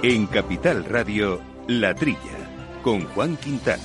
[0.00, 3.82] En Capital Radio, La Trilla, con Juan Quintana.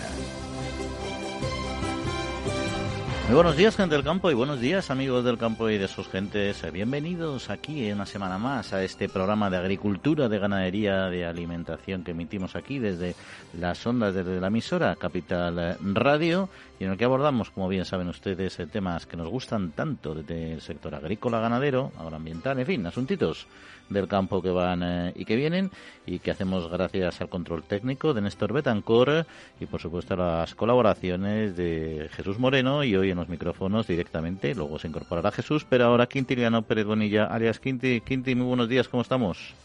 [3.25, 6.07] Muy buenos días, gente del campo, y buenos días, amigos del campo y de sus
[6.07, 6.71] gentes.
[6.71, 12.11] Bienvenidos aquí una semana más a este programa de agricultura, de ganadería, de alimentación que
[12.11, 13.15] emitimos aquí desde
[13.59, 16.47] las ondas desde la emisora Capital Radio
[16.83, 20.13] y en el que abordamos, como bien saben ustedes, eh, temas que nos gustan tanto
[20.13, 23.47] desde el sector agrícola, ganadero, agroambiental, en fin, asuntitos
[23.89, 25.71] del campo que van eh, y que vienen
[26.05, 29.25] y que hacemos gracias al control técnico de Néstor Betancor
[29.61, 34.53] y por supuesto a las colaboraciones de Jesús Moreno y hoy en los micrófonos directamente,
[34.53, 38.01] luego se incorporará Jesús, pero ahora Quintiliano Pérez Bonilla, alias Quinti.
[38.01, 39.55] Quinti, muy buenos días, ¿cómo estamos?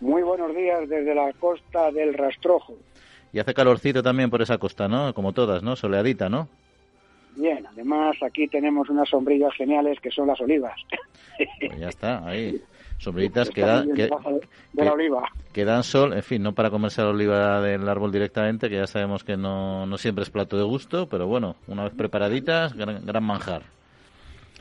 [0.00, 2.76] Muy buenos días desde la costa del Rastrojo.
[3.32, 5.14] Y hace calorcito también por esa costa, ¿no?
[5.14, 5.76] Como todas, ¿no?
[5.76, 6.48] Soleadita, ¿no?
[7.36, 10.78] Bien, además aquí tenemos unas sombrillas geniales que son las olivas.
[11.66, 12.60] Pues ya está, ahí.
[12.98, 18.12] Sombritas que dan, que, dan sol, en fin, no para comerse la oliva del árbol
[18.12, 21.84] directamente, que ya sabemos que no, no siempre es plato de gusto, pero bueno, una
[21.84, 23.62] vez preparaditas, gran manjar.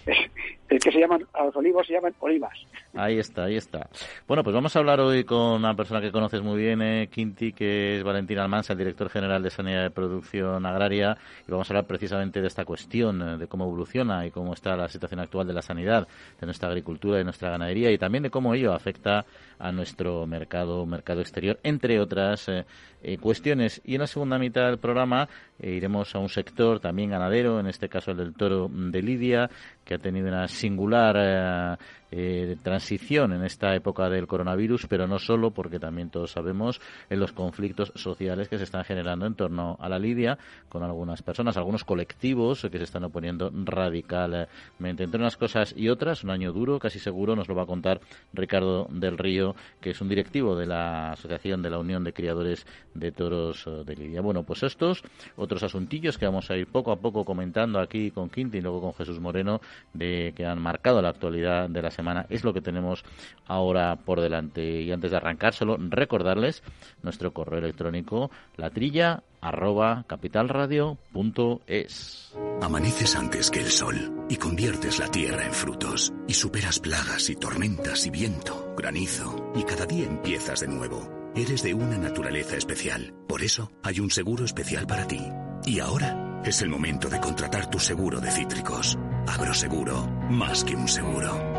[0.70, 2.54] Es que se llaman, a los olivos se llaman olivas.
[2.94, 3.90] Ahí está, ahí está.
[4.28, 7.54] Bueno, pues vamos a hablar hoy con una persona que conoces muy bien, eh, Quinti,
[7.54, 11.74] que es Valentín Almansa, el director general de Sanidad de Producción Agraria, y vamos a
[11.74, 15.48] hablar precisamente de esta cuestión, eh, de cómo evoluciona y cómo está la situación actual
[15.48, 16.08] de la sanidad,
[16.40, 19.26] de nuestra agricultura, de nuestra ganadería, y también de cómo ello afecta
[19.60, 22.66] a nuestro mercado, mercado exterior, entre otras eh,
[23.04, 23.82] eh, cuestiones.
[23.86, 25.28] Y en la segunda mitad del programa
[25.60, 29.50] eh, iremos a un sector también ganadero, en este caso el del toro de Lidia,
[29.84, 31.78] que ha tenido una singular
[32.12, 37.20] eh, transición en esta época del coronavirus, pero no solo, porque también todos sabemos en
[37.20, 40.38] los conflictos sociales que se están generando en torno a la lidia
[40.70, 45.04] con algunas personas, algunos colectivos que se están oponiendo radicalmente.
[45.04, 48.02] Entre unas cosas y otras, un año duro, casi seguro, nos lo va a contar
[48.34, 52.66] Ricardo del Río, que es un directivo de la Asociación de la Unión de Criadores
[52.94, 54.22] de Toros de Lidia.
[54.22, 55.04] Bueno, pues estos,
[55.36, 58.82] otros asuntillos que vamos a ir poco a poco comentando aquí con Quinti y luego
[58.82, 59.62] con Jesús Moreno,
[59.94, 63.04] de que han marcado la actualidad de las semana es lo que tenemos
[63.46, 64.82] ahora por delante.
[64.82, 66.64] Y antes de arrancar, solo recordarles
[67.04, 72.34] nuestro correo electrónico, latrilla arroba capitalradio.es.
[72.62, 77.36] Amaneces antes que el sol y conviertes la tierra en frutos y superas plagas y
[77.36, 81.10] tormentas y viento, granizo y cada día empiezas de nuevo.
[81.36, 85.22] Eres de una naturaleza especial, por eso hay un seguro especial para ti.
[85.66, 88.98] Y ahora es el momento de contratar tu seguro de cítricos.
[89.28, 91.59] Agroseguro, más que un seguro.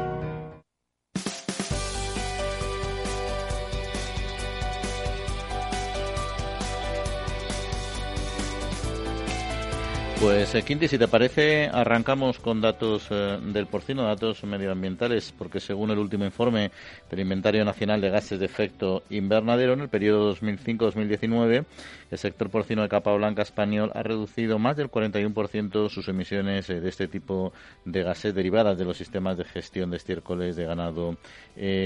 [10.21, 15.61] Pues, eh, Quinti, si te parece, arrancamos con datos eh, del porcino, datos medioambientales, porque
[15.61, 16.73] según el último informe
[17.11, 21.65] del Inventario Nacional de Gases de Efecto Invernadero, en el periodo 2005-2019,
[22.11, 26.81] el sector porcino de capa blanca español ha reducido más del 41% sus emisiones eh,
[26.81, 27.55] de este tipo
[27.87, 31.17] de gases derivadas de los sistemas de gestión de estiércoles de ganado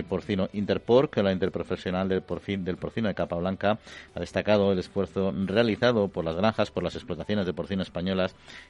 [0.08, 0.48] porcino.
[0.52, 2.24] Interporc, la interprofesional del,
[2.64, 3.78] del porcino de capa blanca,
[4.14, 7.82] ha destacado el esfuerzo realizado por las granjas, por las explotaciones de porcino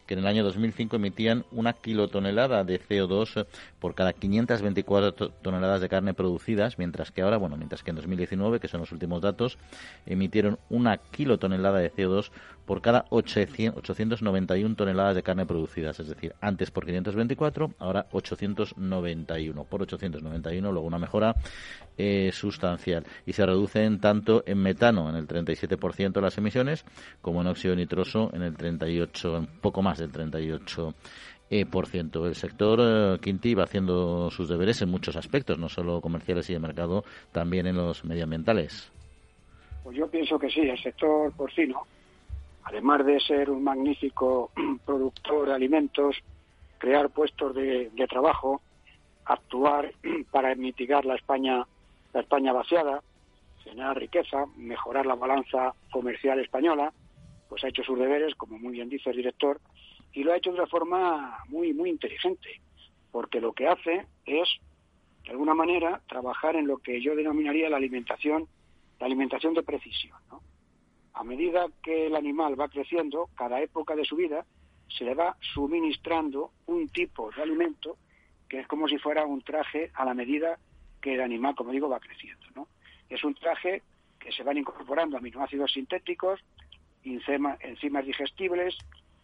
[0.06, 3.46] que en el año 2005 emitían una kilotonelada de CO2
[3.78, 8.60] por cada 524 toneladas de carne producidas, mientras que ahora, bueno, mientras que en 2019,
[8.60, 9.58] que son los últimos datos,
[10.06, 12.30] emitieron una kilotonelada de CO2
[12.66, 19.82] por cada 891 toneladas de carne producidas, es decir, antes por 524, ahora 891 por
[19.82, 21.34] 891, luego una mejora
[21.96, 26.84] eh, sustancial y se reducen tanto en metano en el 37% las emisiones
[27.20, 30.94] como en óxido nitroso en el 38, un poco más del 38
[31.50, 32.26] eh, por ciento.
[32.26, 36.54] El sector eh, Quinti va haciendo sus deberes en muchos aspectos, no solo comerciales y
[36.54, 38.90] de mercado, también en los medioambientales.
[39.82, 41.86] Pues yo pienso que sí, el sector porcino
[42.64, 44.50] además de ser un magnífico
[44.86, 46.16] productor de alimentos,
[46.78, 48.60] crear puestos de, trabajo,
[49.24, 49.92] actuar
[50.30, 51.66] para mitigar la España,
[52.12, 53.02] la España vaciada,
[53.62, 56.92] generar riqueza, mejorar la balanza comercial española,
[57.48, 59.60] pues ha hecho sus deberes, como muy bien dice el director,
[60.12, 62.60] y lo ha hecho de una forma muy, muy inteligente,
[63.10, 64.48] porque lo que hace es,
[65.24, 68.46] de alguna manera, trabajar en lo que yo denominaría la alimentación,
[69.00, 70.40] la alimentación de precisión, ¿no?
[71.14, 74.44] A medida que el animal va creciendo, cada época de su vida,
[74.88, 77.96] se le va suministrando un tipo de alimento
[78.48, 80.58] que es como si fuera un traje a la medida
[81.00, 82.46] que el animal, como digo, va creciendo.
[82.54, 82.68] ¿no?
[83.08, 83.82] Es un traje
[84.18, 86.40] que se van incorporando aminoácidos sintéticos,
[87.04, 88.76] enzimas digestibles,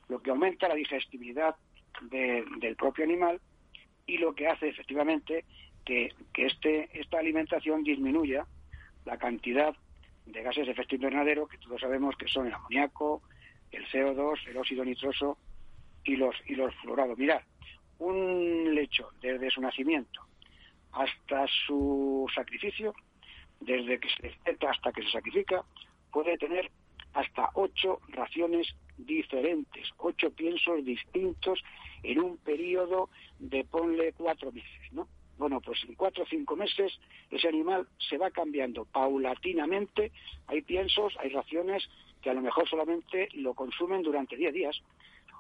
[0.09, 1.57] lo que aumenta la digestibilidad
[2.03, 3.41] del propio animal
[4.07, 5.45] y lo que hace efectivamente
[5.85, 8.47] que, que este, esta alimentación disminuya
[9.05, 9.75] la cantidad
[10.33, 13.23] de gases de efecto invernadero que todos sabemos que son el amoníaco,
[13.71, 15.39] el CO2, el óxido nitroso
[16.05, 17.19] y los, y los fluorados.
[17.19, 17.43] Mirad,
[17.99, 20.23] un lechón desde su nacimiento
[20.93, 22.95] hasta su sacrificio,
[23.61, 25.65] desde que se despierta hasta que se sacrifica,
[26.13, 26.71] puede tener
[27.13, 31.63] hasta ocho raciones diferentes, ocho piensos distintos
[32.03, 35.09] en un periodo de ponle cuatro meses, ¿no?
[35.41, 36.93] Bueno, pues en cuatro o cinco meses
[37.31, 40.13] ese animal se va cambiando paulatinamente.
[40.49, 41.89] Hay piensos, hay raciones
[42.21, 44.79] que a lo mejor solamente lo consumen durante diez días.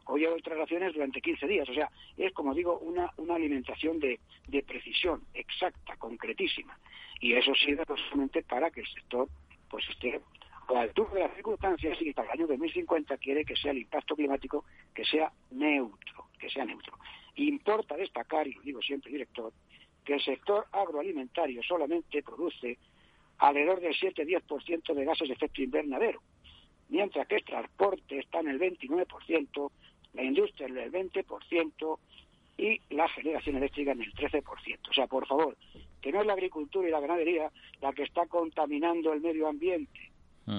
[0.06, 1.68] Hoy hay otras raciones durante 15 días.
[1.68, 6.78] O sea, es, como digo, una, una alimentación de, de precisión, exacta, concretísima.
[7.20, 9.28] Y eso sirve precisamente para que el sector
[9.68, 10.18] pues esté
[10.66, 13.78] a la altura de las circunstancias y para el año 2050 quiere que sea el
[13.78, 14.64] impacto climático
[14.94, 16.96] que sea neutro, que sea neutro.
[17.36, 19.52] Importa destacar, y lo digo siempre, director,
[20.10, 22.78] que el sector agroalimentario solamente produce
[23.38, 26.20] alrededor del 7-10% de gases de efecto invernadero,
[26.88, 29.70] mientras que el transporte está en el 29%,
[30.14, 31.98] la industria en el 20%
[32.58, 34.88] y la generación eléctrica en el 13%.
[34.90, 35.56] O sea, por favor,
[36.02, 37.48] que no es la agricultura y la ganadería
[37.80, 40.10] la que está contaminando el medio ambiente,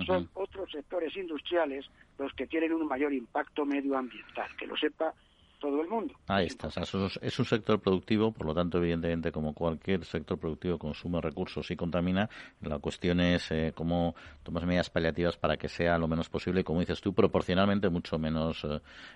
[0.06, 1.86] son otros sectores industriales
[2.18, 4.56] los que tienen un mayor impacto medioambiental.
[4.56, 5.14] Que lo sepa
[5.62, 6.16] todo el mundo.
[6.28, 6.70] Ahí está.
[6.70, 11.76] es un sector productivo, por lo tanto, evidentemente, como cualquier sector productivo, consume recursos y
[11.76, 12.30] contamina.
[12.62, 16.80] La cuestión es eh, cómo tomas medidas paliativas para que sea lo menos posible, como
[16.80, 18.66] dices tú, proporcionalmente mucho menos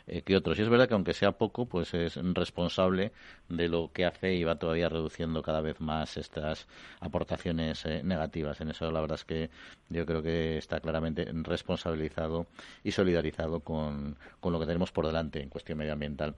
[0.07, 0.59] eh, que otros.
[0.59, 3.12] Y es verdad que, aunque sea poco, pues es responsable
[3.50, 6.68] de lo que hace y va todavía reduciendo cada vez más estas
[7.00, 8.62] aportaciones eh, negativas.
[8.62, 9.50] En eso, la verdad es que
[9.89, 12.45] yo creo que está claramente responsabilizado
[12.83, 16.35] y solidarizado con, con lo que tenemos por delante en cuestión medioambiental.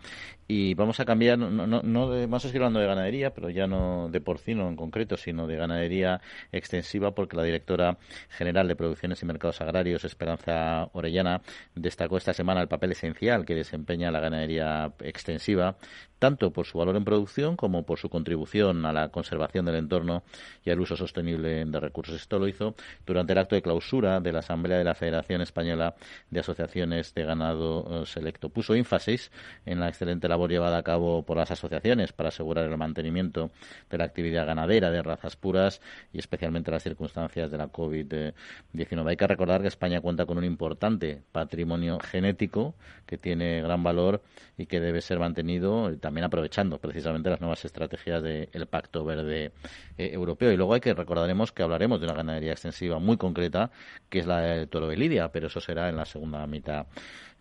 [0.49, 4.69] Y vamos a cambiar, no, a seguir hablando de ganadería, pero ya no de porcino
[4.69, 6.21] en concreto, sino de ganadería
[6.53, 7.97] extensiva, porque la directora
[8.29, 11.41] general de Producciones y Mercados Agrarios, Esperanza Orellana,
[11.75, 15.75] destacó esta semana el papel esencial que desempeña la ganadería extensiva,
[16.19, 20.23] tanto por su valor en producción como por su contribución a la conservación del entorno
[20.63, 22.15] y al uso sostenible de recursos.
[22.15, 22.75] Esto lo hizo
[23.05, 25.95] durante el acto de clausura de la Asamblea de la Federación Española
[26.29, 28.49] de Asociaciones de Ganado Selecto.
[28.49, 29.31] Puso énfasis
[29.65, 33.51] en la excelente labor llevada a cabo por las asociaciones para asegurar el mantenimiento
[33.89, 35.81] de la actividad ganadera de razas puras
[36.13, 39.09] y especialmente las circunstancias de la COVID-19.
[39.09, 42.75] Hay que recordar que España cuenta con un importante patrimonio genético
[43.05, 44.21] que tiene gran valor
[44.57, 49.51] y que debe ser mantenido también aprovechando precisamente las nuevas estrategias del Pacto Verde
[49.97, 50.53] eh, Europeo.
[50.53, 53.71] Y luego hay que recordaremos que hablaremos de una ganadería extensiva muy concreta,
[54.09, 56.87] que es la del toro de Lidia, pero eso será en la segunda mitad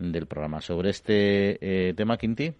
[0.00, 0.60] del programa.
[0.60, 2.52] Sobre este eh, tema, Quinti.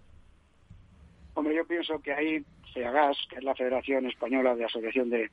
[1.33, 5.29] Hombre, yo pienso que ahí FEAGAS, que es la Federación Española de Asociación de,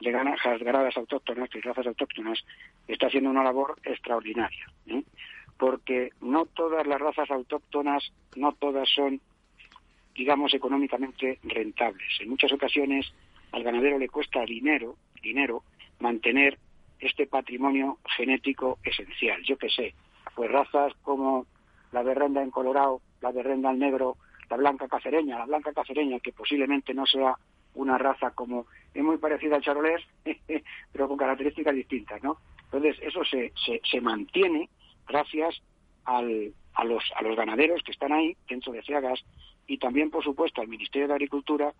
[0.00, 2.42] de Ganadas Autóctonas y Razas Autóctonas,
[2.88, 4.66] está haciendo una labor extraordinaria.
[4.86, 5.02] ¿eh?
[5.58, 9.20] Porque no todas las razas autóctonas, no todas son,
[10.16, 12.08] digamos, económicamente rentables.
[12.20, 13.12] En muchas ocasiones
[13.52, 15.62] al ganadero le cuesta dinero, dinero
[16.00, 16.58] mantener
[16.98, 19.42] este patrimonio genético esencial.
[19.44, 19.94] Yo qué sé,
[20.34, 21.46] pues razas como
[21.92, 24.16] la berrenda en Colorado, la berrenda en negro,
[24.48, 27.34] la blanca cacereña, la blanca cacereña, que posiblemente no sea
[27.74, 30.02] una raza como es muy parecida al charolés,
[30.92, 32.38] pero con características distintas, ¿no?
[32.64, 34.68] Entonces eso se, se, se mantiene
[35.06, 35.60] gracias
[36.04, 39.22] al, a los a los ganaderos que están ahí dentro de CEAGAS
[39.66, 41.72] y también, por supuesto, al Ministerio de Agricultura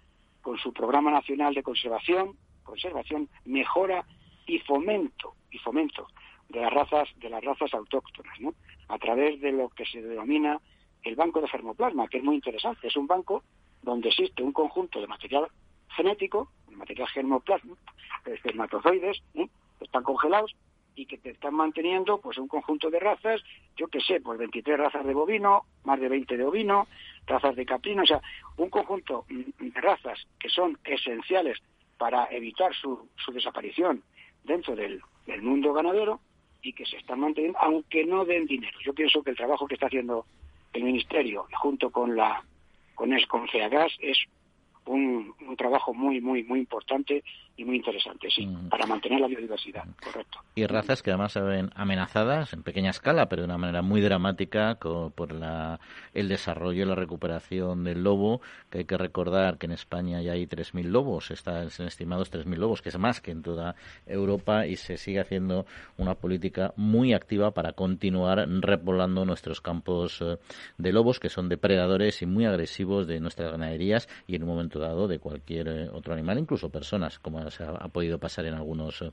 [0.42, 4.04] con su programa nacional de conservación, conservación, mejora
[4.46, 6.06] y fomento y fomento
[6.48, 8.54] de las razas de las razas autóctonas, ¿no?
[8.88, 10.60] A través de lo que se denomina
[11.02, 12.86] el banco de germoplasma, que es muy interesante.
[12.86, 13.42] Es un banco
[13.82, 15.48] donde existe un conjunto de material
[15.96, 17.76] genético, de material germoplasma,
[18.24, 19.48] de espermatozoides, ¿eh?
[19.80, 20.54] están congelados
[20.96, 23.42] y que te están manteniendo pues un conjunto de razas,
[23.76, 26.88] yo qué sé, pues 23 razas de bovino, más de 20 de ovino,
[27.26, 28.20] razas de caprino, o sea,
[28.56, 31.58] un conjunto de razas que son esenciales
[31.98, 34.02] para evitar su, su desaparición
[34.42, 36.20] dentro del, del mundo ganadero
[36.62, 38.78] y que se están manteniendo, aunque no den dinero.
[38.82, 40.24] Yo pienso que el trabajo que está haciendo
[40.72, 42.42] el Ministerio junto con la
[42.94, 44.18] con, es, con FEAGAS es
[44.86, 47.22] un, un, trabajo muy, muy, muy importante
[47.56, 48.68] y muy interesante, sí, mm.
[48.68, 50.40] para mantener la biodiversidad, correcto.
[50.54, 54.00] Y razas que además se ven amenazadas en pequeña escala, pero de una manera muy
[54.00, 55.80] dramática por la,
[56.12, 60.32] el desarrollo y la recuperación del lobo, que hay que recordar que en España ya
[60.32, 63.74] hay 3.000 lobos, están estimados 3.000 lobos, que es más que en toda
[64.06, 65.64] Europa, y se sigue haciendo
[65.96, 70.36] una política muy activa para continuar repoblando nuestros campos eh,
[70.76, 74.78] de lobos, que son depredadores y muy agresivos de nuestras ganaderías y en un momento
[74.78, 78.54] dado de cualquier eh, otro animal, incluso personas, como ya se ha, podido pasar en
[78.54, 79.04] algunos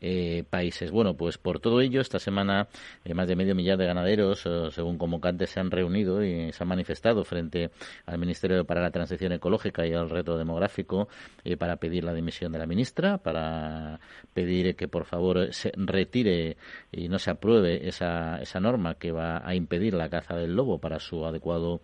[0.00, 0.90] eh, países.
[0.90, 2.68] Bueno, pues por todo ello, esta semana
[3.04, 6.62] eh, más de medio millar de ganaderos, eh, según convocantes, se han reunido y se
[6.62, 7.70] han manifestado frente
[8.06, 11.08] al Ministerio para la Transición Ecológica y al reto demográfico
[11.58, 14.00] para pedir la dimisión de la ministra, para
[14.34, 16.56] pedir que por favor se retire
[16.92, 20.78] y no se apruebe esa, esa norma que va a impedir la caza del lobo
[20.78, 21.80] para su adecuado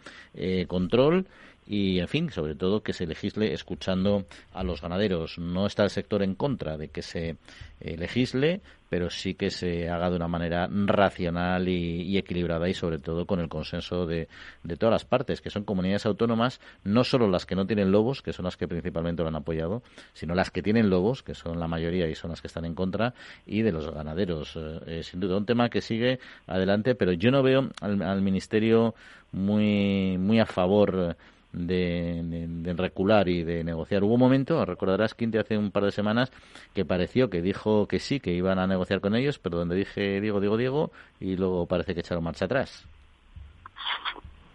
[0.69, 1.27] control
[1.67, 5.39] y, en fin, sobre todo que se legisle escuchando a los ganaderos.
[5.39, 7.37] No está el sector en contra de que se
[7.81, 12.99] eh, legisle, pero sí que se haga de una manera racional y, equilibrada y, sobre
[12.99, 14.29] todo, con el consenso de,
[14.63, 18.23] de, todas las partes, que son comunidades autónomas, no solo las que no tienen lobos,
[18.23, 21.59] que son las que principalmente lo han apoyado, sino las que tienen lobos, que son
[21.59, 23.15] la mayoría y son las que están en contra,
[23.47, 24.55] y de los ganaderos.
[24.57, 28.23] Eh, eh, sin duda, un tema que sigue adelante, pero yo no veo al, al
[28.23, 28.95] Ministerio
[29.33, 31.17] muy, muy a favor
[31.55, 34.05] de, recular y de negociar.
[34.05, 36.31] Hubo un momento, recordarás, Quinte, hace un par de semanas,
[36.75, 40.21] que pareció que dijo que sí, que iban a negociar con ellos, pero donde dije
[40.21, 42.87] Diego, Diego, Diego, y luego parece que echaron marcha atrás.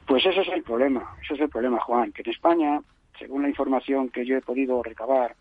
[0.05, 2.81] Pues ese es el problema, ese es el problema, Juan, que en España,
[3.17, 5.35] según la información que yo he podido recabar,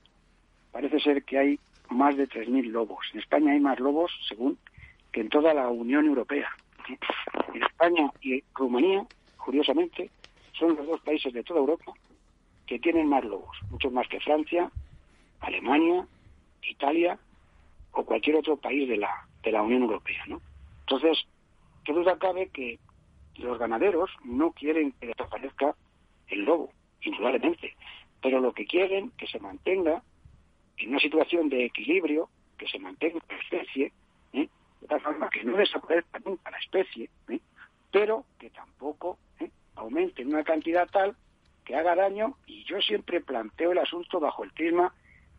[0.71, 1.59] parece ser que hay
[1.91, 3.07] más de 3.000 lobos.
[3.13, 4.59] En España hay más lobos, según,
[5.11, 6.49] que en toda la Unión Europea.
[7.55, 10.11] En España y Rumanía, curiosamente,
[10.59, 11.93] son los dos países de toda Europa
[12.67, 14.71] que tienen más lobos, mucho más que Francia,
[15.41, 16.07] Alemania,
[16.63, 17.19] Italia
[17.93, 20.23] o cualquier otro país de la, de la Unión Europea.
[20.27, 20.41] ¿no?
[20.81, 21.27] Entonces,
[21.85, 22.79] qué duda cabe que
[23.37, 25.75] los ganaderos no quieren que desaparezca
[26.29, 27.75] el lobo, indudablemente,
[28.21, 30.03] pero lo que quieren que se mantenga
[30.77, 33.93] en una situación de equilibrio, que se mantenga la especie,
[34.33, 34.49] ¿eh?
[34.81, 37.41] de tal forma que no desaparezca nunca la especie, ¿eh?
[37.91, 39.51] pero que tampoco ¿eh?
[39.79, 41.17] Aumente en una cantidad tal
[41.65, 44.93] que haga daño y yo siempre planteo el asunto bajo el prisma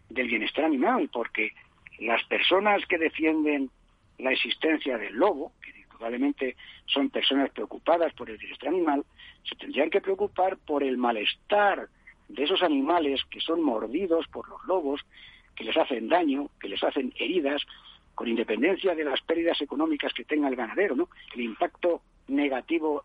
[0.10, 1.52] del bienestar animal, porque
[2.00, 3.70] las personas que defienden
[4.18, 6.56] la existencia del lobo, que probablemente
[6.86, 9.06] son personas preocupadas por el bienestar animal,
[9.44, 11.90] se tendrían que preocupar por el malestar
[12.28, 15.02] de esos animales que son mordidos por los lobos,
[15.56, 17.62] que les hacen daño, que les hacen heridas,
[18.16, 21.10] con independencia de las pérdidas económicas que tenga el ganadero, ¿no?
[21.34, 23.04] El impacto negativo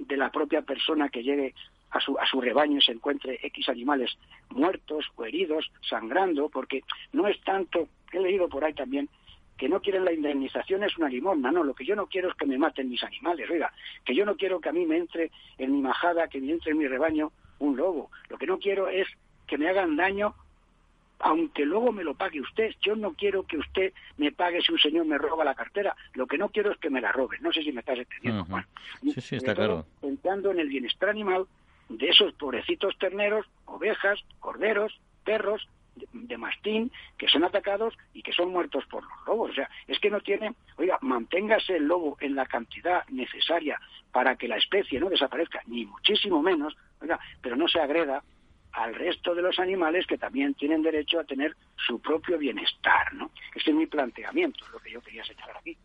[0.00, 1.54] de la propia persona que llegue
[1.90, 4.16] a su, a su rebaño y se encuentre X animales
[4.50, 9.08] muertos o heridos, sangrando, porque no es tanto, he leído por ahí también,
[9.56, 12.34] que no quieren la indemnización es una limosna, no, lo que yo no quiero es
[12.34, 13.70] que me maten mis animales, oiga,
[14.04, 16.72] que yo no quiero que a mí me entre en mi majada, que me entre
[16.72, 19.06] en mi rebaño un lobo, lo que no quiero es
[19.46, 20.34] que me hagan daño
[21.20, 22.74] aunque luego me lo pague usted.
[22.80, 25.94] Yo no quiero que usted me pague si un señor me roba la cartera.
[26.14, 27.38] Lo que no quiero es que me la robe.
[27.40, 28.66] No sé si me estás entendiendo, Juan.
[29.02, 29.86] Sí, sí, está claro.
[30.00, 31.46] Pensando en el bienestar animal
[31.88, 35.68] de esos pobrecitos terneros, ovejas, corderos, perros,
[36.12, 39.50] de, mastín que son atacados y que son muertos por los lobos.
[39.50, 43.78] O sea, es que no tiene, oiga, manténgase el lobo en la cantidad necesaria
[44.12, 48.22] para que la especie no desaparezca, ni muchísimo menos, oiga, pero no se agreda
[48.72, 53.30] al resto de los animales que también tienen derecho a tener su propio bienestar, ¿no?
[53.54, 55.76] Ese es mi planteamiento, lo que yo quería señalar aquí.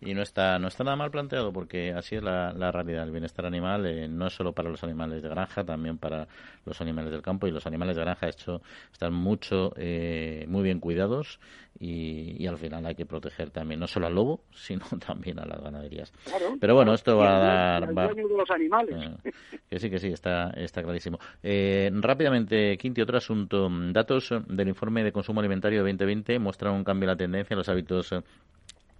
[0.00, 3.04] Y no está, no está nada mal planteado porque así es la, realidad.
[3.04, 6.28] El bienestar animal eh, no es solo para los animales de granja, también para
[6.64, 7.46] los animales del campo.
[7.46, 8.62] Y los animales de granja, de hecho,
[8.92, 11.40] están mucho, eh, muy bien cuidados
[11.80, 15.62] y, al final hay que proteger también no solo al lobo, sino también a las
[15.62, 16.12] ganaderías.
[16.60, 17.92] Pero bueno, esto va a dar...
[17.92, 19.10] los animales.
[19.24, 19.32] Eh,
[19.70, 21.18] que sí, que sí, está, está clarísimo.
[21.42, 23.68] rápidamente, Quinti, otro asunto.
[23.92, 27.58] Datos del informe de consumo alimentario de 2020 muestran un cambio en la tendencia en
[27.58, 28.14] los hábitos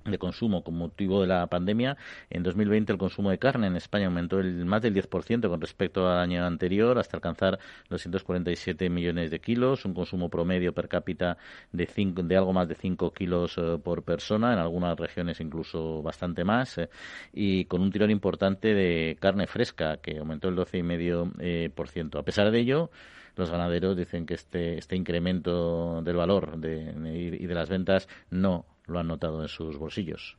[0.05, 1.97] de consumo con motivo de la pandemia.
[2.31, 6.09] En 2020 el consumo de carne en España aumentó el, más del 10% con respecto
[6.09, 7.59] al año anterior hasta alcanzar
[7.91, 11.37] 247 millones de kilos, un consumo promedio per cápita
[11.73, 16.03] de, cinco, de algo más de 5 kilos eh, por persona, en algunas regiones incluso
[16.03, 16.89] bastante más, eh,
[17.33, 21.33] y con un tirón importante de carne fresca que aumentó el 12,5%.
[21.41, 22.19] Eh, por ciento.
[22.19, 22.91] a pesar de ello,
[23.37, 26.93] los ganaderos dicen que este, este incremento del valor de,
[27.41, 30.37] y de las ventas no lo han notado en sus bolsillos.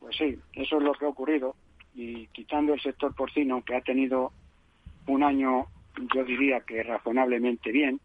[0.00, 1.56] Pues sí, eso es lo que ha ocurrido
[1.96, 4.32] y quitando el sector porcino que ha tenido
[5.06, 5.66] un año,
[6.14, 8.00] yo diría que razonablemente bien,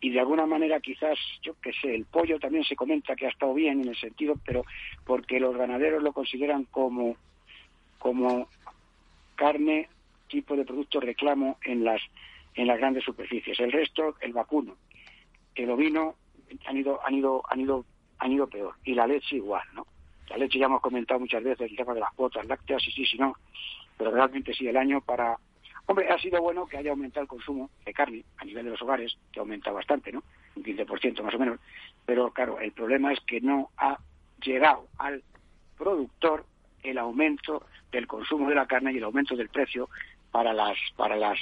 [0.00, 3.30] y de alguna manera quizás, yo qué sé, el pollo también se comenta que ha
[3.30, 4.64] estado bien en el sentido, pero
[5.04, 7.16] porque los ganaderos lo consideran como,
[7.98, 8.48] como
[9.34, 9.88] carne,
[10.28, 12.00] tipo de producto reclamo en las,
[12.54, 13.58] en las grandes superficies.
[13.60, 14.76] El resto, el vacuno,
[15.54, 16.14] el ovino,
[16.66, 17.84] han ido, han ido, han ido
[18.20, 18.74] han ido peor.
[18.84, 19.86] Y la leche igual, ¿no?
[20.28, 23.04] La leche ya hemos comentado muchas veces el tema de las cuotas lácteas, sí, sí,
[23.04, 23.34] sí, no.
[23.98, 25.36] Pero realmente sí, el año para...
[25.86, 28.82] Hombre, ha sido bueno que haya aumentado el consumo de carne a nivel de los
[28.82, 30.22] hogares, que aumenta bastante, ¿no?
[30.56, 31.58] un 15% más o menos,
[32.04, 33.98] pero claro, el problema es que no ha
[34.42, 35.22] llegado al
[35.76, 36.44] productor
[36.82, 39.88] el aumento del consumo de la carne y el aumento del precio
[40.30, 41.38] para las para las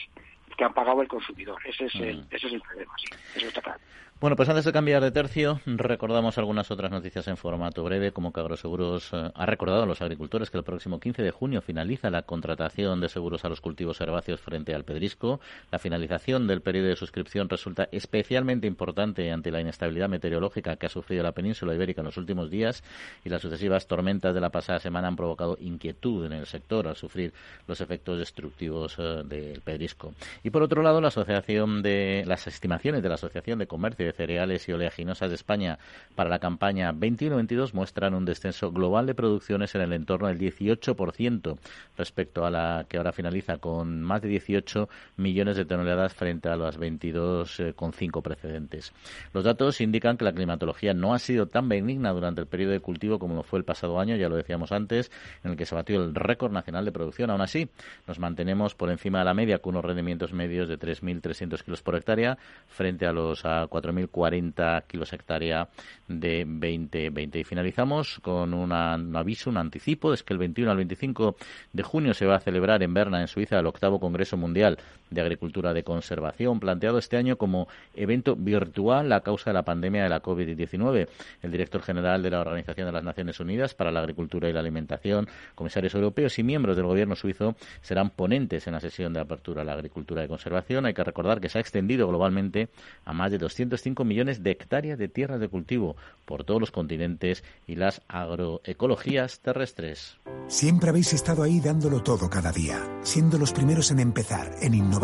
[0.56, 1.60] que han pagado el consumidor.
[1.64, 2.26] Ese es, el, mm.
[2.30, 3.06] ese es el problema, sí.
[3.36, 3.80] Eso está claro.
[4.20, 8.32] Bueno, pues antes de cambiar de tercio, recordamos algunas otras noticias en formato breve, como
[8.32, 12.10] que Agroseguros eh, ha recordado a los agricultores que el próximo 15 de junio finaliza
[12.10, 15.38] la contratación de seguros a los cultivos herbáceos frente al pedrisco.
[15.70, 20.90] La finalización del periodo de suscripción resulta especialmente importante ante la inestabilidad meteorológica que ha
[20.90, 22.82] sufrido la península ibérica en los últimos días
[23.24, 26.96] y las sucesivas tormentas de la pasada semana han provocado inquietud en el sector al
[26.96, 27.32] sufrir
[27.68, 30.12] los efectos destructivos eh, del pedrisco.
[30.42, 34.68] Y por otro lado, la asociación de las estimaciones de la Asociación de Comercio cereales
[34.68, 35.78] y oleaginosas de España
[36.14, 41.58] para la campaña 21-22 muestran un descenso global de producciones en el entorno del 18%
[41.96, 46.56] respecto a la que ahora finaliza con más de 18 millones de toneladas frente a
[46.56, 48.92] las 22,5 precedentes.
[49.32, 52.80] Los datos indican que la climatología no ha sido tan benigna durante el periodo de
[52.80, 55.10] cultivo como lo fue el pasado año, ya lo decíamos antes,
[55.44, 57.30] en el que se batió el récord nacional de producción.
[57.30, 57.68] Aún así,
[58.06, 61.96] nos mantenemos por encima de la media con unos rendimientos medios de 3.300 kilos por
[61.96, 65.68] hectárea frente a los a 4.000 40 kilos hectárea
[66.06, 67.40] de 2020.
[67.40, 71.36] Y finalizamos con un aviso, un anticipo, es que el 21 al 25
[71.72, 74.78] de junio se va a celebrar en Berna, en Suiza, el octavo Congreso Mundial
[75.10, 80.02] de Agricultura de Conservación, planteado este año como evento virtual a causa de la pandemia
[80.02, 81.08] de la COVID-19.
[81.42, 84.60] El director general de la Organización de las Naciones Unidas para la Agricultura y la
[84.60, 89.62] Alimentación, comisarios europeos y miembros del gobierno suizo serán ponentes en la sesión de apertura
[89.62, 90.86] a la agricultura de conservación.
[90.86, 92.68] Hay que recordar que se ha extendido globalmente
[93.04, 97.44] a más de 205 millones de hectáreas de tierras de cultivo por todos los continentes
[97.66, 100.18] y las agroecologías terrestres.
[100.46, 104.97] Siempre habéis estado ahí dándolo todo cada día, siendo los primeros en empezar, en innovar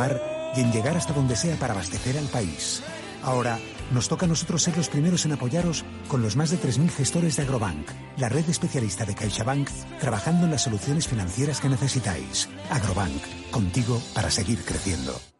[0.56, 2.82] y en llegar hasta donde sea para abastecer al país.
[3.22, 3.58] Ahora
[3.92, 7.36] nos toca a nosotros ser los primeros en apoyaros con los más de 3.000 gestores
[7.36, 9.68] de Agrobank, la red especialista de CaixaBank,
[10.00, 12.48] trabajando en las soluciones financieras que necesitáis.
[12.70, 15.33] Agrobank, contigo para seguir creciendo.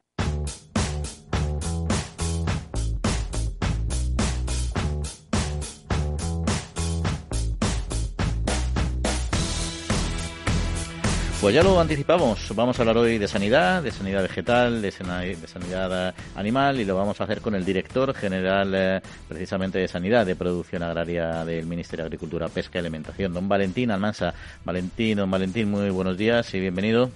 [11.45, 16.09] Pues ya lo anticipamos, vamos a hablar hoy de sanidad, de sanidad vegetal, de, sanidad
[16.09, 20.25] eh, animal y lo vamos a hacer con el director general eh, precisamente de sanidad
[20.25, 24.33] de producción agraria del Ministerio de Agricultura, Pesca y Alimentación, don Valentín Almansa.
[24.65, 27.11] Valentín, don Valentín, muy buenos días y bienvenido.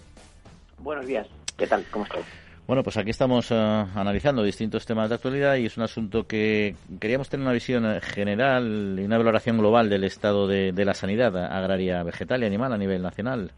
[0.76, 1.86] Buenos días, ¿qué tal?
[1.90, 2.20] ¿Cómo estás?
[2.66, 6.76] Bueno, pues aquí estamos eh, analizando distintos temas de actualidad y es un asunto que
[7.00, 12.02] queríamos tener una visión general y una valoración global del estado de la sanidad agraria,
[12.02, 13.52] vegetal y animal a nivel nacional.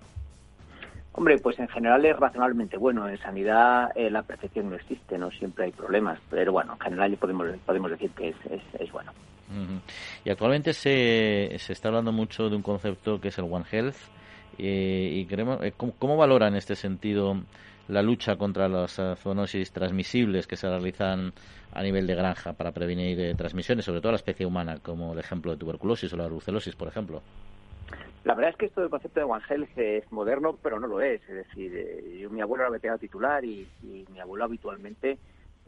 [1.12, 3.08] Hombre, pues en general es razonablemente bueno.
[3.08, 7.16] En sanidad eh, la perfección no existe, no siempre hay problemas, pero bueno, en general
[7.16, 8.36] podemos, podemos decir que es,
[8.78, 9.12] es, bueno.
[10.24, 13.96] Y actualmente se, se está hablando mucho de un concepto que es el One Health.
[14.58, 17.42] Eh, y queremos, eh, ¿cómo, valora en este sentido
[17.88, 21.32] la lucha contra las zoonosis transmisibles que se realizan
[21.72, 25.18] a nivel de granja para prevenir transmisiones, sobre todo a la especie humana, como el
[25.18, 27.20] ejemplo de tuberculosis o la brucelosis, por ejemplo?
[28.24, 31.00] La verdad es que esto del concepto de One Health es moderno, pero no lo
[31.00, 31.22] es.
[31.22, 35.18] Es decir, eh, yo, mi abuelo era veterano titular y, mi abuelo habitualmente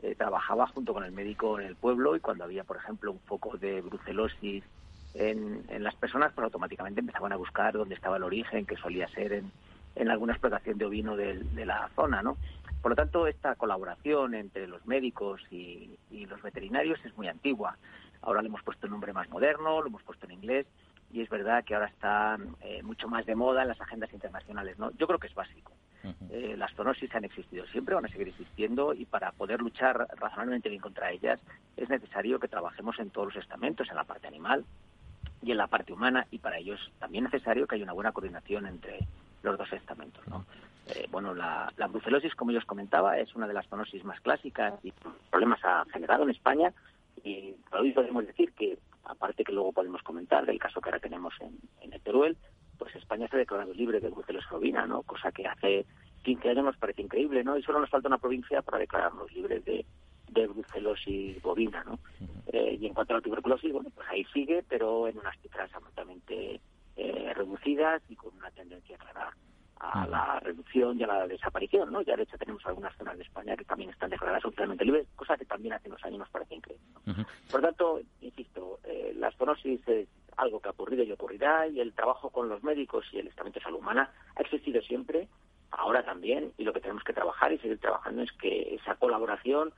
[0.02, 3.20] eh, trabajaba junto con el médico en el pueblo y cuando había, por ejemplo, un
[3.20, 4.64] foco de brucelosis
[5.14, 9.32] en, las personas, pues automáticamente empezaban a buscar dónde estaba el origen, que solía ser
[9.94, 12.36] en, alguna explotación de ovino de, la zona, ¿no?
[12.82, 17.76] Por lo tanto, esta colaboración entre los médicos y, y los veterinarios es muy antigua.
[18.22, 20.66] Ahora le hemos puesto un nombre más moderno, lo hemos puesto en inglés,
[21.12, 24.78] y es verdad que ahora está eh, mucho más de moda en las agendas internacionales.
[24.78, 24.90] ¿no?
[24.92, 25.72] Yo creo que es básico.
[26.30, 30.68] Eh, las zoonosis han existido siempre, van a seguir existiendo y para poder luchar razonablemente
[30.68, 31.38] bien contra ellas
[31.76, 34.64] es necesario que trabajemos en todos los estamentos, en la parte animal
[35.42, 38.10] y en la parte humana y para ello es también necesario que haya una buena
[38.10, 38.98] coordinación entre
[39.44, 40.26] los dos estamentos.
[40.26, 40.44] ¿no?
[40.88, 44.20] Eh, bueno, la, la, brucelosis, como yo os comentaba, es una de las zoonosis más
[44.22, 44.92] clásicas y
[45.30, 46.72] problemas ha generado en España
[47.22, 51.34] y hoy podemos decir que aparte que luego podemos comentar del caso que ahora tenemos
[51.40, 52.36] en, en el Teruel,
[52.78, 55.02] pues España se ha declarado libre de brucelosis bovina, ¿no?
[55.02, 55.86] Cosa que hace
[56.22, 57.56] 15 años nos parece increíble, ¿no?
[57.56, 59.84] Y solo nos falta una provincia para declararnos libres de,
[60.30, 61.98] de brucelosis bovina, ¿no?
[62.46, 65.70] Eh, y en cuanto a la tuberculosis, bueno, pues ahí sigue, pero en unas cifras
[65.74, 66.60] absolutamente
[66.96, 69.34] eh, reducidas y con una tendencia clara
[69.82, 72.02] a la reducción y a la desaparición, ¿no?
[72.02, 75.36] Ya de hecho tenemos algunas zonas de España que también están declaradas totalmente libres, cosa
[75.36, 76.86] que también hace unos años nos parece increíble.
[77.50, 81.92] Por tanto, insisto, eh, la zoonosis es algo que ha ocurrido y ocurrirá y el
[81.94, 85.28] trabajo con los médicos y el estamento de salud humana ha existido siempre,
[85.72, 89.72] ahora también, y lo que tenemos que trabajar y seguir trabajando es que esa colaboración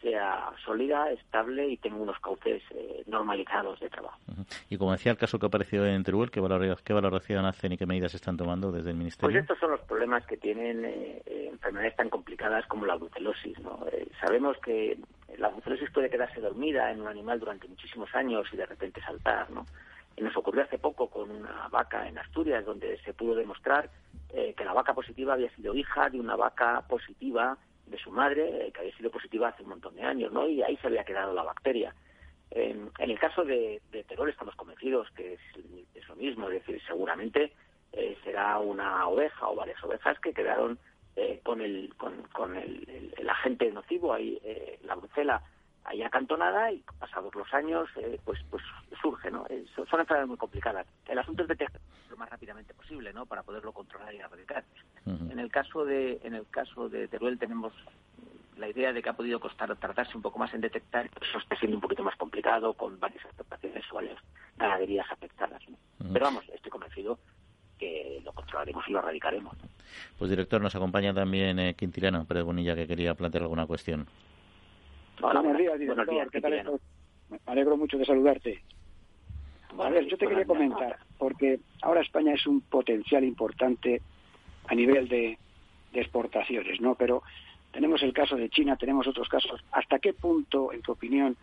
[0.00, 4.18] sea sólida, estable y tenga unos cauces eh, normalizados de trabajo.
[4.68, 8.14] Y como decía el caso que apareció en Teruel, ¿qué valoración, hacen y qué medidas
[8.14, 9.30] están tomando desde el Ministerio?
[9.32, 13.58] Pues estos son los problemas que tienen eh, eh, enfermedades tan complicadas como la brucelosis.
[13.60, 13.84] ¿no?
[14.20, 14.98] sabemos que
[15.38, 19.50] la brucelosis puede quedarse dormida en un animal durante muchísimos años y de repente saltar.
[19.50, 19.66] ¿no?
[20.18, 23.88] nos ocurrió hace poco con una vaca en Asturias, donde se pudo demostrar
[24.28, 27.56] que la vaca positiva había sido hija de una vaca positiva
[27.90, 30.48] de su madre, eh, que había sido positiva hace un montón de años, ¿no?
[30.48, 31.94] Y ahí se había quedado la bacteria.
[32.50, 37.52] en el caso de, de, estamos convencidos que es, lo mismo, es decir, seguramente
[37.92, 40.78] eh, será una oveja o varias ovejas que quedaron
[41.14, 44.40] eh, con el con, el, agente nocivo ahí,
[44.82, 45.40] la brucela
[45.84, 47.88] ahí acantonada y pasados los años
[48.24, 48.62] pues pues
[49.00, 53.26] surge no son, enfermedades muy complicadas el asunto es detectar lo más rápidamente posible no
[53.26, 54.64] para poderlo controlar y erradicar
[55.06, 57.72] en el caso de en el caso de Teruel tenemos
[58.60, 61.56] la idea de que ha podido costar tratarse un poco más en detectar, eso está
[61.56, 64.18] siendo un poquito más complicado con varias explotaciones o varias
[64.56, 65.62] ganaderías afectadas.
[66.12, 67.18] Pero vamos, estoy convencido
[67.78, 69.56] que lo controlaremos y lo erradicaremos.
[70.18, 74.06] Pues director, nos acompaña también eh, Quintiliano Pérez Bonilla, que quería plantear alguna cuestión.
[75.22, 76.06] Hola, buenos días, director.
[76.06, 76.80] Buenos días, ¿Qué tal
[77.28, 78.62] Me alegro mucho de saludarte.
[79.78, 84.00] a ver, yo te quería comentar, porque ahora España es un potencial importante
[84.66, 85.38] a nivel de,
[85.92, 86.94] exportaciones, ¿no?
[86.94, 87.22] Pero
[87.72, 89.62] tenemos el caso de China, tenemos otros casos.
[89.72, 91.36] ¿Hasta qué punto, en tu opinión,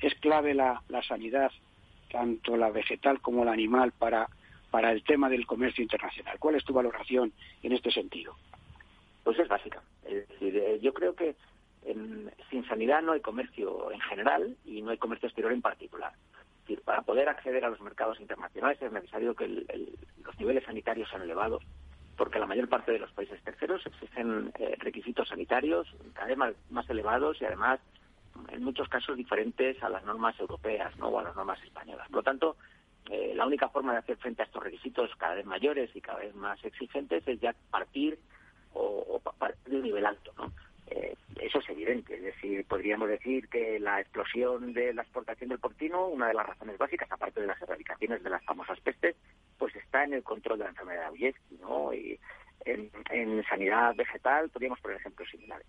[0.00, 1.50] es clave la, sanidad,
[2.10, 4.28] tanto la vegetal como la animal, para,
[4.70, 6.38] para el tema del comercio internacional?
[6.38, 8.34] ¿Cuál es tu valoración en este sentido?
[9.24, 9.80] Pues es básica.
[10.04, 11.36] Es decir, eh, yo creo que
[12.50, 16.12] sin sanidad no hay comercio en general y no hay comercio exterior en particular.
[16.14, 21.08] Es decir, para poder acceder a los mercados internacionales es necesario que los niveles sanitarios
[21.08, 21.62] sean elevados
[22.16, 26.38] porque la mayor parte de los países terceros exigen eh, requisitos sanitarios cada vez
[26.70, 27.78] más, elevados y además
[28.48, 31.08] en muchos casos diferentes a las normas europeas ¿no?
[31.08, 32.08] o a las normas españolas.
[32.08, 32.56] Por lo tanto,
[33.10, 36.18] eh, la única forma de hacer frente a estos requisitos cada vez mayores y cada
[36.18, 38.18] vez más exigentes es ya partir
[38.72, 40.32] o, partir de un nivel alto.
[40.36, 40.52] ¿no?
[40.90, 42.14] Eh, eso es evidente.
[42.14, 46.46] Es decir, podríamos decir que la explosión de la exportación del porcino, una de las
[46.46, 49.16] razones básicas, aparte de las erradicaciones de las famosas pestes,
[49.58, 51.92] pues está en el control de la enfermedad de ¿no?
[51.92, 52.18] Y
[52.64, 55.66] en, sanidad vegetal podríamos poner ejemplos similares.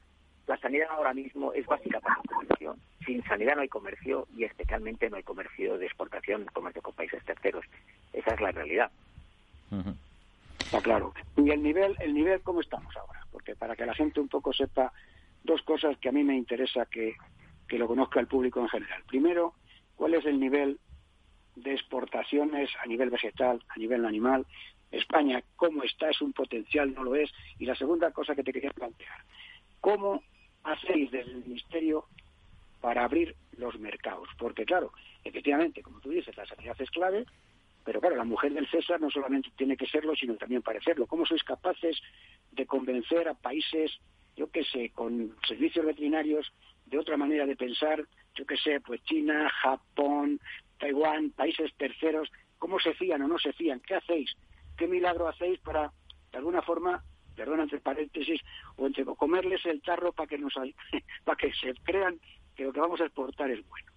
[0.48, 2.78] La sanidad ahora mismo es básica para el comercio.
[3.06, 7.24] Sin sanidad no hay comercio y especialmente no hay comercio de exportación, comercio con países
[7.26, 7.66] terceros.
[8.14, 8.92] Esa es la realidad.
[10.60, 11.14] Está claro.
[11.36, 13.17] ¿Y el nivel, el nivel cómo estamos ahora?
[13.38, 14.91] Porque para que la gente un poco sepa
[15.43, 17.13] dos cosas que a mí me interesa que,
[17.67, 19.04] que lo conozca el público en general.
[19.08, 19.54] Primero,
[19.95, 20.80] ¿cuál es el nivel
[21.58, 24.45] de exportaciones a nivel vegetal, a nivel animal.
[24.91, 26.10] España, ¿cómo está?
[26.10, 26.93] ¿Es un potencial?
[26.93, 27.30] ¿No lo es?
[27.60, 29.19] Y la segunda cosa que te quería plantear,
[29.82, 30.23] ¿cómo
[30.63, 32.06] hacéis desde el Ministerio
[32.80, 34.30] para abrir los mercados?
[34.38, 34.91] Porque claro,
[35.23, 37.26] efectivamente, como tú dices, la sanidad es clave,
[37.88, 41.08] pero claro, la mujer del César no solamente tiene que serlo, sino también parecerlo.
[41.08, 41.97] ¿Cómo sois capaces
[42.52, 43.97] de convencer a países,
[44.36, 46.52] yo qué sé, con servicios veterinarios
[46.86, 48.04] de otra manera de pensar,
[48.36, 50.38] yo qué sé, pues China, Japón,
[50.78, 53.80] Taiwán, países terceros, ¿cómo se fían o no se fían?
[53.80, 54.36] ¿Qué hacéis?
[54.76, 55.93] ¿Qué milagro hacéis para,
[56.34, 57.02] de alguna forma,
[57.38, 58.41] perdón, entre paréntesis,
[58.76, 60.56] o entre comerles el tarro para que nos
[61.23, 62.19] para que se crean
[62.54, 63.97] que lo que vamos a exportar es bueno?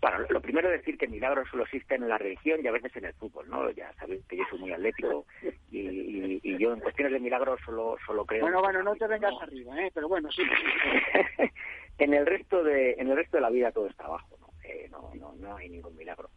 [0.00, 2.94] Bueno, lo primero es decir que milagros solo existen en la religión y a veces
[2.96, 3.68] en el fútbol, ¿no?
[3.70, 5.26] Ya sabéis que yo soy muy atlético
[5.72, 8.42] y, yo en cuestiones de milagros solo, solo creo...
[8.42, 9.90] Bueno, bueno, no te vengas arriba, ¿eh?
[9.94, 10.42] Pero bueno, sí.
[11.98, 14.48] en, el resto de, en el resto de la vida todo está abajo, ¿no?
[14.90, 16.30] no, no, no hay ningún milagro.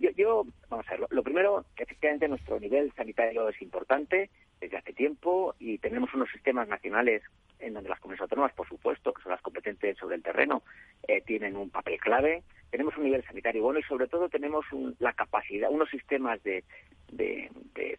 [0.00, 4.92] yo, yo, vamos a ver, lo, primero, efectivamente nuestro nivel sanitario es importante desde hace
[4.92, 7.22] tiempo y tenemos unos sistemas nacionales
[7.58, 10.62] en donde las comunidades autónomas, por supuesto, que son las competentes sobre el terreno,
[11.08, 12.42] eh, tienen un papel clave.
[12.70, 14.64] Tenemos un nivel sanitario bueno y sobre todo tenemos
[14.98, 16.64] la capacidad, unos sistemas de,
[17.12, 17.50] de,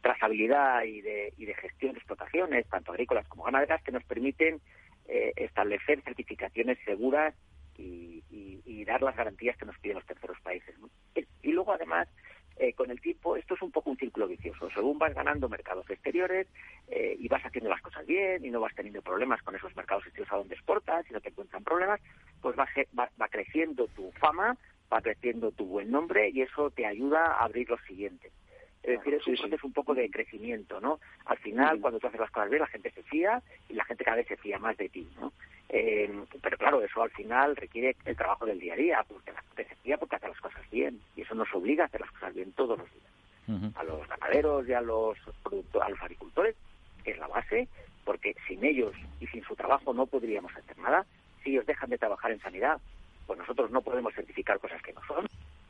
[0.01, 4.59] trazabilidad y de, y de gestión de explotaciones, tanto agrícolas como ganaderas, que nos permiten
[5.07, 7.33] eh, establecer certificaciones seguras
[7.77, 8.23] y,
[8.85, 10.75] dar las garantías que nos piden los terceros países.
[11.41, 12.07] Y luego, además,
[12.57, 14.69] eh, con el tiempo, esto es un poco un círculo vicioso.
[14.71, 16.47] Según vas ganando mercados exteriores
[16.87, 20.05] eh, y vas haciendo las cosas bien y no vas teniendo problemas con esos mercados
[20.05, 22.01] exteriores a donde exportas y no te encuentran problemas,
[22.41, 22.67] pues va,
[22.99, 24.57] va, creciendo tu fama,
[24.91, 28.31] va creciendo tu buen nombre y eso te ayuda a abrir los siguientes.
[28.85, 30.99] Es decir, es un, es un poco de crecimiento, ¿no?
[31.25, 34.03] Al final, cuando tú haces las cosas bien, la gente se fía y la gente
[34.03, 35.33] cada vez se fía más de ti, ¿no?
[35.69, 36.07] Eh,
[36.39, 39.65] pero claro, eso al final requiere el trabajo del día a día, porque la gente
[39.65, 42.35] se fía porque hace las cosas bien y eso nos obliga a hacer las cosas
[42.35, 43.75] bien todos los días.
[43.75, 46.55] A los ganaderos y a los, a los agricultores,
[47.03, 47.67] que es la base,
[48.03, 51.05] porque sin ellos y sin su trabajo no podríamos hacer nada.
[51.43, 52.79] si ellos dejan de trabajar en sanidad,
[53.25, 55.27] pues nosotros no podemos certificar cosas que no son.